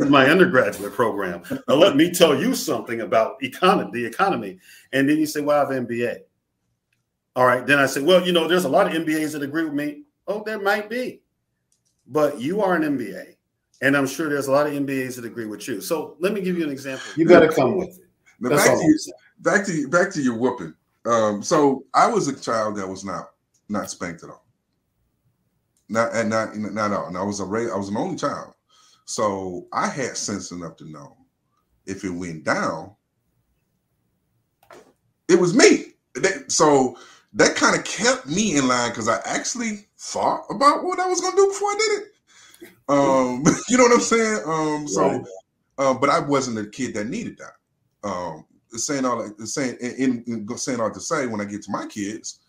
in 0.00 0.10
my 0.10 0.28
undergraduate 0.28 0.92
program. 0.92 1.42
Now 1.68 1.74
let 1.74 1.96
me 1.96 2.10
tell 2.10 2.38
you 2.38 2.54
something 2.54 3.00
about 3.02 3.42
economy, 3.42 3.90
the 3.92 4.04
economy. 4.04 4.58
And 4.92 5.08
then 5.08 5.18
you 5.18 5.26
say, 5.26 5.40
well, 5.40 5.64
I 5.64 5.72
have 5.72 5.86
MBA. 5.86 6.20
All 7.36 7.46
right. 7.46 7.66
Then 7.66 7.78
I 7.78 7.86
say, 7.86 8.02
well, 8.02 8.24
you 8.24 8.32
know, 8.32 8.48
there's 8.48 8.64
a 8.64 8.68
lot 8.68 8.86
of 8.86 8.92
MBAs 8.92 9.32
that 9.32 9.42
agree 9.42 9.64
with 9.64 9.74
me. 9.74 10.02
Oh, 10.26 10.42
there 10.44 10.60
might 10.60 10.90
be. 10.90 11.22
But 12.06 12.40
you 12.40 12.60
are 12.60 12.74
an 12.74 12.82
MBA. 12.82 13.36
And 13.80 13.96
I'm 13.96 14.06
sure 14.06 14.28
there's 14.28 14.46
a 14.46 14.52
lot 14.52 14.66
of 14.66 14.72
MBAs 14.72 15.16
that 15.16 15.24
agree 15.24 15.46
with 15.46 15.66
you. 15.66 15.80
So 15.80 16.16
let 16.20 16.32
me 16.32 16.40
give 16.40 16.56
you 16.56 16.64
an 16.64 16.70
example. 16.70 17.06
You 17.16 17.24
got 17.24 17.40
to 17.40 17.48
come 17.48 17.76
with 17.76 17.98
it. 17.98 18.04
That's 18.40 18.66
back, 18.66 18.78
to 18.78 18.84
you, 18.84 18.98
back 19.40 19.66
to 19.66 19.72
you, 19.72 19.88
back 19.88 20.12
to 20.12 20.22
your 20.22 20.36
whooping. 20.36 20.74
Um, 21.06 21.42
so 21.42 21.84
I 21.94 22.08
was 22.08 22.28
a 22.28 22.38
child 22.38 22.76
that 22.76 22.86
was 22.86 23.04
not 23.04 23.30
not 23.68 23.90
spanked 23.90 24.22
at 24.22 24.30
all. 24.30 24.41
Not 25.92 26.14
and 26.14 26.30
not 26.30 26.56
not 26.56 26.90
at 26.90 26.96
all. 26.96 27.06
And 27.08 27.18
I 27.18 27.22
was 27.22 27.40
a 27.40 27.44
I 27.44 27.76
was 27.76 27.90
an 27.90 27.98
only 27.98 28.16
child. 28.16 28.54
So 29.04 29.66
I 29.74 29.88
had 29.88 30.16
sense 30.16 30.50
enough 30.50 30.76
to 30.76 30.90
know 30.90 31.18
if 31.84 32.02
it 32.02 32.10
went 32.10 32.44
down, 32.44 32.94
it 35.28 35.38
was 35.38 35.54
me. 35.54 35.92
So 36.48 36.96
that 37.34 37.56
kind 37.56 37.78
of 37.78 37.84
kept 37.84 38.26
me 38.26 38.56
in 38.56 38.68
line 38.68 38.90
because 38.90 39.06
I 39.06 39.20
actually 39.26 39.86
thought 39.98 40.46
about 40.48 40.82
what 40.82 40.98
I 40.98 41.08
was 41.08 41.20
gonna 41.20 41.36
do 41.36 41.48
before 41.48 41.68
I 41.68 41.78
did 41.78 42.00
it. 42.00 42.70
Um, 42.88 43.44
you 43.68 43.76
know 43.76 43.84
what 43.84 43.92
I'm 43.92 44.00
saying? 44.00 44.42
Um, 44.46 44.88
so, 44.88 45.02
right. 45.02 45.22
uh, 45.76 45.94
but 45.94 46.08
I 46.08 46.20
wasn't 46.20 46.58
a 46.58 46.70
kid 46.70 46.94
that 46.94 47.06
needed 47.06 47.36
that. 47.36 48.08
Um, 48.08 48.46
saying 48.70 49.04
all 49.04 49.22
that, 49.22 49.46
saying 49.46 49.76
in, 49.80 50.24
in 50.26 50.56
saying 50.56 50.80
all 50.80 50.90
to 50.90 51.00
say 51.00 51.26
when 51.26 51.42
I 51.42 51.44
get 51.44 51.62
to 51.64 51.70
my 51.70 51.84
kids, 51.86 52.40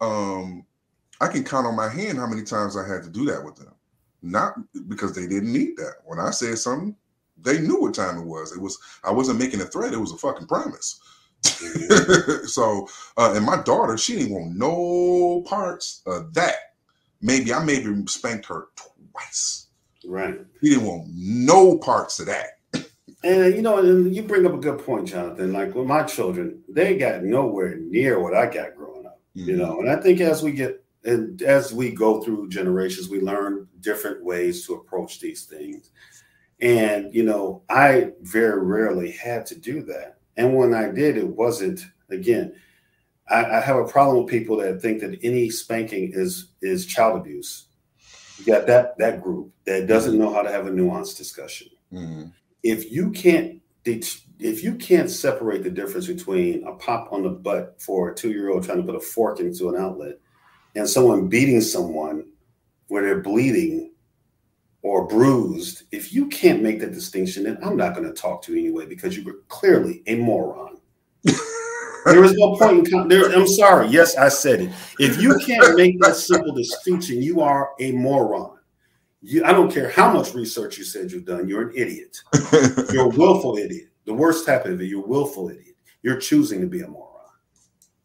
um, 0.00 0.66
I 1.20 1.28
can 1.28 1.44
count 1.44 1.66
on 1.66 1.76
my 1.76 1.88
hand 1.88 2.18
how 2.18 2.26
many 2.26 2.42
times 2.42 2.76
I 2.76 2.86
had 2.86 3.02
to 3.02 3.10
do 3.10 3.24
that 3.26 3.44
with 3.44 3.56
them. 3.56 3.74
Not 4.22 4.54
because 4.88 5.14
they 5.14 5.26
didn't 5.26 5.52
need 5.52 5.76
that. 5.76 5.94
When 6.04 6.18
I 6.18 6.30
said 6.30 6.58
something, 6.58 6.94
they 7.42 7.60
knew 7.60 7.80
what 7.80 7.94
time 7.94 8.18
it 8.18 8.26
was. 8.26 8.52
It 8.52 8.60
was 8.60 8.78
I 9.04 9.10
wasn't 9.10 9.38
making 9.38 9.60
a 9.60 9.64
threat. 9.64 9.92
It 9.92 10.00
was 10.00 10.12
a 10.12 10.16
fucking 10.16 10.46
promise. 10.46 11.00
Mm-hmm. 11.42 12.44
so, 12.46 12.88
uh, 13.16 13.32
and 13.34 13.44
my 13.44 13.62
daughter, 13.62 13.96
she 13.96 14.16
didn't 14.16 14.34
want 14.34 14.56
no 14.56 15.42
parts 15.46 16.02
of 16.06 16.34
that. 16.34 16.56
Maybe 17.22 17.52
I 17.52 17.64
maybe 17.64 18.06
spanked 18.06 18.46
her 18.46 18.68
twice. 18.76 19.68
Right. 20.04 20.38
He 20.60 20.70
didn't 20.70 20.86
want 20.86 21.08
no 21.14 21.78
parts 21.78 22.20
of 22.20 22.26
that. 22.26 22.58
And 23.22 23.54
you 23.54 23.60
know, 23.60 23.78
and 23.78 24.14
you 24.14 24.22
bring 24.22 24.46
up 24.46 24.54
a 24.54 24.58
good 24.58 24.78
point, 24.84 25.08
Jonathan. 25.08 25.52
Like 25.52 25.74
with 25.74 25.86
my 25.86 26.02
children, 26.04 26.62
they 26.68 26.96
got 26.96 27.22
nowhere 27.22 27.76
near 27.76 28.18
what 28.18 28.34
I 28.34 28.46
got 28.46 28.74
growing 28.74 29.06
up. 29.06 29.20
Mm-hmm. 29.36 29.50
You 29.50 29.56
know, 29.56 29.80
and 29.80 29.90
I 29.90 29.96
think 29.96 30.20
as 30.20 30.42
we 30.42 30.52
get 30.52 30.82
and 31.04 31.40
as 31.42 31.72
we 31.72 31.90
go 31.90 32.20
through 32.20 32.48
generations, 32.48 33.08
we 33.08 33.20
learn 33.20 33.66
different 33.80 34.24
ways 34.24 34.66
to 34.66 34.74
approach 34.74 35.20
these 35.20 35.44
things. 35.44 35.90
And, 36.60 37.14
you 37.14 37.22
know, 37.22 37.62
I 37.70 38.12
very 38.20 38.62
rarely 38.62 39.10
had 39.10 39.46
to 39.46 39.58
do 39.58 39.82
that. 39.84 40.18
And 40.36 40.54
when 40.54 40.74
I 40.74 40.90
did, 40.90 41.16
it 41.16 41.26
wasn't, 41.26 41.86
again, 42.10 42.54
I, 43.28 43.44
I 43.44 43.60
have 43.60 43.76
a 43.76 43.86
problem 43.86 44.24
with 44.24 44.30
people 44.30 44.56
that 44.58 44.82
think 44.82 45.00
that 45.00 45.18
any 45.22 45.48
spanking 45.50 46.10
is 46.12 46.52
is 46.60 46.84
child 46.84 47.18
abuse. 47.18 47.68
You 48.38 48.44
got 48.46 48.66
that 48.66 48.98
that 48.98 49.22
group 49.22 49.52
that 49.64 49.86
doesn't 49.86 50.18
know 50.18 50.32
how 50.32 50.42
to 50.42 50.50
have 50.50 50.66
a 50.66 50.70
nuanced 50.70 51.16
discussion. 51.16 51.68
Mm-hmm. 51.92 52.28
If 52.62 52.90
you 52.90 53.10
can't 53.10 53.60
if 53.84 54.62
you 54.62 54.74
can't 54.74 55.10
separate 55.10 55.62
the 55.62 55.70
difference 55.70 56.06
between 56.06 56.66
a 56.66 56.72
pop 56.72 57.12
on 57.12 57.22
the 57.22 57.30
butt 57.30 57.80
for 57.80 58.10
a 58.10 58.14
two 58.14 58.30
year 58.30 58.50
old 58.50 58.64
trying 58.64 58.78
to 58.78 58.84
put 58.84 58.94
a 58.94 59.00
fork 59.00 59.40
into 59.40 59.68
an 59.68 59.76
outlet 59.76 60.18
and 60.74 60.88
someone 60.88 61.28
beating 61.28 61.60
someone 61.60 62.26
where 62.88 63.02
they're 63.02 63.20
bleeding 63.20 63.92
or 64.82 65.06
bruised, 65.06 65.84
if 65.92 66.12
you 66.12 66.26
can't 66.28 66.62
make 66.62 66.80
that 66.80 66.92
distinction, 66.92 67.44
then 67.44 67.58
I'm 67.62 67.76
not 67.76 67.94
going 67.94 68.06
to 68.06 68.14
talk 68.14 68.42
to 68.42 68.52
you 68.52 68.58
anyway 68.58 68.86
because 68.86 69.16
you 69.16 69.24
were 69.24 69.40
clearly 69.48 70.02
a 70.06 70.16
moron. 70.16 70.78
there 72.04 72.24
is 72.24 72.32
no 72.34 72.56
point 72.56 72.88
in. 72.88 73.08
There, 73.08 73.30
I'm 73.32 73.46
sorry. 73.46 73.88
Yes, 73.88 74.16
I 74.16 74.28
said 74.28 74.62
it. 74.62 74.72
If 74.98 75.20
you 75.20 75.38
can't 75.44 75.76
make 75.76 76.00
that 76.00 76.16
simple 76.16 76.54
distinction, 76.54 77.22
you 77.22 77.40
are 77.40 77.70
a 77.78 77.92
moron. 77.92 78.58
You, 79.22 79.44
I 79.44 79.52
don't 79.52 79.70
care 79.70 79.90
how 79.90 80.10
much 80.10 80.34
research 80.34 80.78
you 80.78 80.84
said 80.84 81.12
you've 81.12 81.26
done. 81.26 81.46
You're 81.46 81.68
an 81.68 81.72
idiot. 81.76 82.16
You're 82.90 83.12
a 83.12 83.16
willful 83.16 83.58
idiot. 83.58 83.88
The 84.06 84.14
worst 84.14 84.46
type 84.46 84.64
of 84.64 84.80
it. 84.80 84.86
You're 84.86 85.04
a 85.04 85.06
willful 85.06 85.50
idiot. 85.50 85.76
You're 86.02 86.16
choosing 86.16 86.62
to 86.62 86.66
be 86.66 86.80
a 86.80 86.88
moron. 86.88 87.09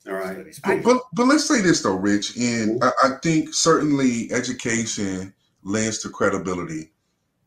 All 0.08 0.13
right. 0.13 0.38
But, 0.84 1.02
but 1.13 1.26
let's 1.26 1.46
say 1.46 1.62
this 1.62 1.82
though, 1.82 1.96
Rich, 1.96 2.38
and 2.38 2.84
I, 2.84 2.91
I 3.04 3.10
think 3.24 3.54
certainly 3.54 4.32
education 4.32 5.34
lends 5.63 6.00
to 6.00 6.10
credibility 6.10 6.91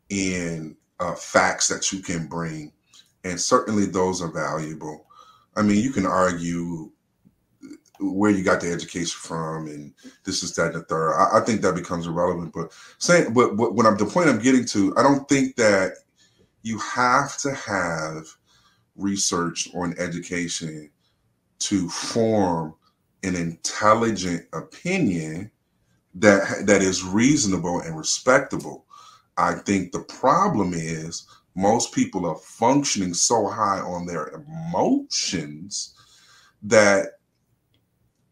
in 0.09 0.77
uh, 0.99 1.15
facts 1.15 1.69
that 1.69 1.93
you 1.93 2.01
can 2.01 2.27
bring, 2.27 2.73
and 3.25 3.41
certainly 3.41 3.87
those 3.87 4.21
are 4.21 4.33
valuable. 4.33 5.07
I 5.57 5.63
mean, 5.63 5.83
you 5.83 5.93
can 5.93 6.07
argue 6.07 6.91
where 8.01 8.31
you 8.31 8.45
got 8.45 8.61
the 8.61 8.73
education 8.73 9.19
from 9.21 9.67
and 9.67 9.93
this 10.25 10.43
is 10.43 10.55
that 10.55 10.67
and 10.67 10.77
the 10.77 10.83
third. 10.83 11.15
I, 11.15 11.39
I 11.39 11.41
think 11.41 11.63
that 11.63 11.75
becomes 11.75 12.07
irrelevant. 12.07 12.53
But 12.53 12.73
saying, 12.99 13.33
but, 13.33 13.57
but 13.57 13.75
when 13.75 13.87
I'm 13.87 13.97
the 13.97 14.07
point 14.07 14.29
I'm 14.29 14.39
getting 14.39 14.65
to, 14.67 14.97
I 14.97 15.03
don't 15.03 15.29
think 15.29 15.57
that 15.57 15.95
you 16.63 16.79
have 16.79 17.37
to 17.39 17.53
have 17.55 18.27
research 18.97 19.69
on 19.75 19.95
education 19.99 20.91
to 21.61 21.89
form 21.89 22.75
an 23.23 23.35
intelligent 23.35 24.47
opinion 24.53 25.51
that 26.15 26.67
that 26.67 26.83
is 26.83 27.05
reasonable 27.05 27.81
and 27.81 27.97
respectable. 27.97 28.85
I 29.37 29.55
think 29.55 29.93
the 29.93 30.01
problem 30.01 30.73
is 30.75 31.27
most 31.55 31.93
people 31.93 32.27
are 32.27 32.37
functioning 32.37 33.15
so 33.15 33.47
high 33.47 33.81
on 33.81 34.07
their 34.07 34.29
emotions 34.29 35.95
that 36.63 37.19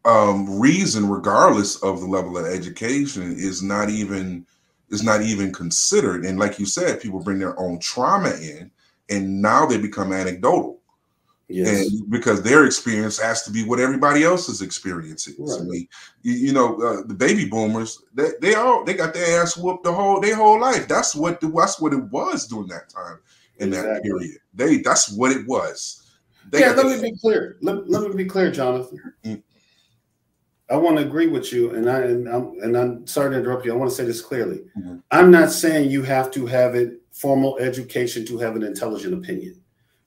um, 0.05 0.59
reason, 0.59 1.09
regardless 1.09 1.75
of 1.83 1.99
the 1.99 2.07
level 2.07 2.37
of 2.37 2.45
education, 2.45 3.35
is 3.37 3.61
not 3.61 3.89
even 3.89 4.45
is 4.89 5.03
not 5.03 5.21
even 5.21 5.51
considered. 5.51 6.23
And 6.23 6.39
like 6.39 6.59
you 6.59 6.65
said, 6.65 7.01
people 7.01 7.19
bring 7.19 7.39
their 7.39 7.59
own 7.59 7.79
trauma 7.79 8.29
in, 8.29 8.71
and 9.09 9.41
now 9.41 9.65
they 9.65 9.77
become 9.77 10.13
anecdotal. 10.13 10.76
Yes. 11.49 11.87
And 11.87 12.09
because 12.09 12.41
their 12.41 12.65
experience 12.65 13.17
has 13.19 13.43
to 13.43 13.51
be 13.51 13.63
what 13.63 13.79
everybody 13.79 14.23
else 14.23 14.49
is 14.49 14.61
experiencing. 14.61 15.35
Right. 15.39 15.61
I 15.61 15.63
mean, 15.63 15.87
you, 16.21 16.33
you 16.33 16.53
know, 16.53 16.75
uh, 16.81 17.07
the 17.07 17.13
baby 17.13 17.45
boomers, 17.45 18.03
they, 18.13 18.31
they 18.41 18.55
all 18.55 18.83
they 18.83 18.93
got 18.93 19.13
their 19.13 19.41
ass 19.41 19.55
whooped 19.55 19.85
the 19.85 19.93
whole 19.93 20.19
their 20.19 20.35
whole 20.35 20.59
life. 20.59 20.87
That's 20.89 21.15
what 21.15 21.39
the, 21.39 21.47
that's 21.49 21.79
what 21.79 21.93
it 21.93 22.03
was 22.11 22.47
during 22.47 22.67
that 22.67 22.89
time 22.89 23.19
in 23.59 23.69
exactly. 23.69 23.93
that 23.93 24.03
period. 24.03 24.37
They 24.53 24.77
that's 24.79 25.09
what 25.11 25.31
it 25.31 25.47
was. 25.47 26.03
They 26.49 26.59
yeah, 26.59 26.71
let 26.71 26.85
me 26.85 27.11
be 27.11 27.17
clear. 27.17 27.57
Let, 27.61 27.89
let 27.89 28.09
me 28.09 28.15
be 28.15 28.25
clear, 28.25 28.51
Jonathan. 28.51 29.13
Mm. 29.23 29.43
I 30.69 30.75
want 30.75 30.97
to 30.97 31.03
agree 31.05 31.27
with 31.27 31.53
you, 31.53 31.73
and 31.75 31.89
I 31.89 32.01
and 32.01 32.27
I'm 32.27 32.59
and 32.61 32.77
I'm 32.77 33.07
sorry 33.07 33.31
to 33.31 33.39
interrupt 33.39 33.65
you. 33.65 33.71
I 33.71 33.75
want 33.77 33.89
to 33.89 33.95
say 33.95 34.03
this 34.03 34.21
clearly. 34.21 34.65
Mm-hmm. 34.77 34.97
I'm 35.11 35.31
not 35.31 35.51
saying 35.51 35.89
you 35.89 36.03
have 36.03 36.29
to 36.31 36.45
have 36.45 36.75
a 36.75 36.91
formal 37.11 37.57
education 37.59 38.25
to 38.25 38.37
have 38.39 38.57
an 38.57 38.63
intelligent 38.63 39.13
opinion. 39.13 39.61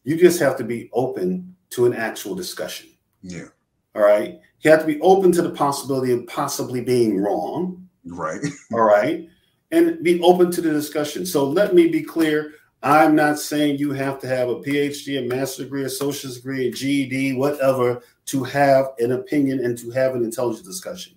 You 0.05 0.17
just 0.17 0.41
have 0.41 0.57
to 0.59 0.65
be 0.65 0.89
open 0.93 1.55
to 1.71 1.87
an 1.87 1.95
actual 1.95 2.35
discussion. 2.35 2.91
Yeah. 3.23 3.47
All 3.95 4.03
right. 4.03 4.39
You 4.61 4.71
have 4.71 4.81
to 4.81 4.87
be 4.87 5.01
open 5.01 5.33
to 5.33 5.43
the 5.43 5.51
possibility 5.51 6.13
of 6.13 6.27
possibly 6.27 6.81
being 6.81 7.19
wrong. 7.19 7.89
Right. 8.05 8.41
All 8.73 8.83
right. 8.83 9.29
And 9.71 10.03
be 10.03 10.21
open 10.23 10.51
to 10.53 10.61
the 10.61 10.71
discussion. 10.71 11.25
So 11.25 11.45
let 11.45 11.75
me 11.75 11.89
be 11.89 12.03
clear. 12.03 12.55
I'm 12.83 13.15
not 13.15 13.39
saying 13.39 13.79
you 13.79 13.93
have 13.93 14.19
to 14.21 14.27
have 14.27 14.49
a 14.49 14.57
PhD, 14.57 15.19
a 15.19 15.29
master's 15.29 15.67
degree, 15.67 15.83
a 15.83 15.87
associate's 15.87 16.37
degree, 16.37 16.69
a 16.69 16.73
GED, 16.73 17.35
whatever, 17.35 18.03
to 18.27 18.45
have 18.45 18.93
an 18.99 19.13
opinion 19.13 19.65
and 19.65 19.77
to 19.79 19.91
have 19.91 20.15
an 20.15 20.25
intelligent 20.25 20.65
discussion. 20.65 21.15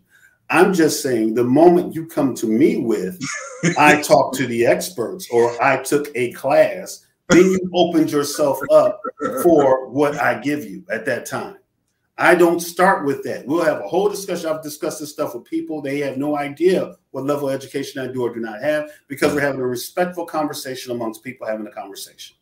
I'm 0.49 0.73
just 0.73 1.01
saying 1.01 1.33
the 1.33 1.43
moment 1.43 1.95
you 1.95 2.05
come 2.05 2.35
to 2.35 2.47
me 2.47 2.77
with, 2.77 3.19
I 3.77 4.01
talk 4.01 4.35
to 4.35 4.45
the 4.45 4.65
experts 4.65 5.27
or 5.31 5.61
I 5.63 5.81
took 5.81 6.09
a 6.15 6.33
class, 6.33 7.05
then 7.29 7.51
you 7.51 7.69
opened 7.73 8.11
yourself 8.11 8.59
up 8.71 9.01
for 9.41 9.89
what 9.89 10.17
I 10.19 10.39
give 10.39 10.65
you 10.65 10.83
at 10.91 11.05
that 11.05 11.25
time. 11.25 11.57
I 12.17 12.35
don't 12.35 12.59
start 12.59 13.05
with 13.05 13.23
that. 13.23 13.47
We'll 13.47 13.63
have 13.65 13.81
a 13.81 13.87
whole 13.87 14.07
discussion. 14.07 14.47
I've 14.47 14.61
discussed 14.61 14.99
this 14.99 15.11
stuff 15.11 15.33
with 15.33 15.45
people. 15.45 15.81
They 15.81 15.99
have 15.99 16.17
no 16.17 16.37
idea 16.37 16.95
what 17.09 17.25
level 17.25 17.49
of 17.49 17.55
education 17.55 18.01
I 18.01 18.11
do 18.11 18.21
or 18.21 18.33
do 18.33 18.39
not 18.39 18.61
have 18.61 18.91
because 19.07 19.33
we're 19.33 19.41
having 19.41 19.61
a 19.61 19.67
respectful 19.67 20.25
conversation 20.25 20.91
amongst 20.91 21.23
people 21.23 21.47
having 21.47 21.65
a 21.65 21.71
conversation. 21.71 22.35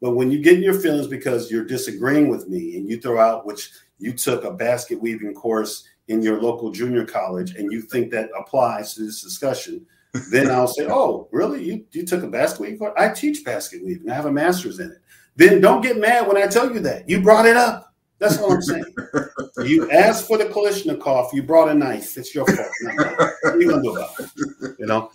But 0.00 0.12
when 0.12 0.30
you 0.30 0.40
get 0.40 0.54
in 0.54 0.62
your 0.62 0.78
feelings 0.78 1.08
because 1.08 1.50
you're 1.50 1.64
disagreeing 1.64 2.28
with 2.28 2.48
me 2.48 2.76
and 2.76 2.88
you 2.88 3.00
throw 3.00 3.18
out, 3.18 3.44
which 3.44 3.70
you 3.98 4.12
took 4.12 4.44
a 4.44 4.52
basket 4.52 5.00
weaving 5.00 5.34
course 5.34 5.84
in 6.08 6.22
your 6.22 6.40
local 6.40 6.70
junior 6.70 7.04
college 7.04 7.56
and 7.56 7.72
you 7.72 7.82
think 7.82 8.12
that 8.12 8.30
applies 8.38 8.94
to 8.94 9.04
this 9.04 9.22
discussion, 9.22 9.84
then 10.30 10.50
I'll 10.50 10.68
say, 10.68 10.86
"Oh, 10.88 11.28
really? 11.32 11.64
You 11.64 11.84
you 11.92 12.04
took 12.06 12.22
a 12.22 12.28
basket 12.28 12.60
weaving 12.60 12.78
course? 12.78 12.94
I 12.96 13.08
teach 13.08 13.44
basket 13.44 13.84
weaving. 13.84 14.10
I 14.10 14.14
have 14.14 14.26
a 14.26 14.32
master's 14.32 14.80
in 14.80 14.90
it." 14.90 14.98
then 15.36 15.60
don't 15.60 15.82
get 15.82 15.98
mad 15.98 16.26
when 16.26 16.36
I 16.36 16.46
tell 16.46 16.72
you 16.72 16.80
that. 16.80 17.08
You 17.08 17.20
brought 17.20 17.46
it 17.46 17.56
up. 17.56 17.94
That's 18.18 18.38
all 18.38 18.54
I'm 18.54 18.62
saying. 18.62 18.84
you 19.64 19.90
asked 19.90 20.26
for 20.26 20.38
the 20.38 20.46
Kalashnikov. 20.46 21.34
You 21.34 21.42
brought 21.42 21.68
a 21.68 21.74
knife. 21.74 22.16
It's 22.16 22.34
your 22.34 22.46
fault. 22.46 22.68
what 22.80 23.54
are 23.54 23.60
you 23.60 23.68
gonna 23.68 23.82
do 23.82 23.94
about 23.94 24.18
it? 24.18 24.76
You 24.78 24.86
know. 24.86 25.10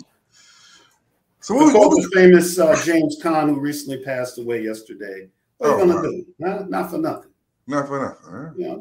So 1.39 1.55
what, 1.55 1.73
what 1.73 1.89
the 1.89 2.07
famous 2.13 2.59
uh, 2.59 2.79
James 2.85 3.19
Caan, 3.21 3.49
who 3.49 3.59
recently 3.59 4.03
passed 4.03 4.37
away 4.37 4.63
yesterday. 4.63 5.27
What 5.57 5.71
are 5.71 5.77
you 5.77 5.83
oh, 5.83 5.87
gonna 5.87 6.07
do? 6.07 6.25
Not, 6.37 6.69
not 6.69 6.91
for 6.91 6.99
nothing. 6.99 7.31
Not 7.65 7.87
for 7.87 7.99
nothing. 7.99 8.31
Huh? 8.31 8.49
You 8.55 8.67
know, 8.67 8.77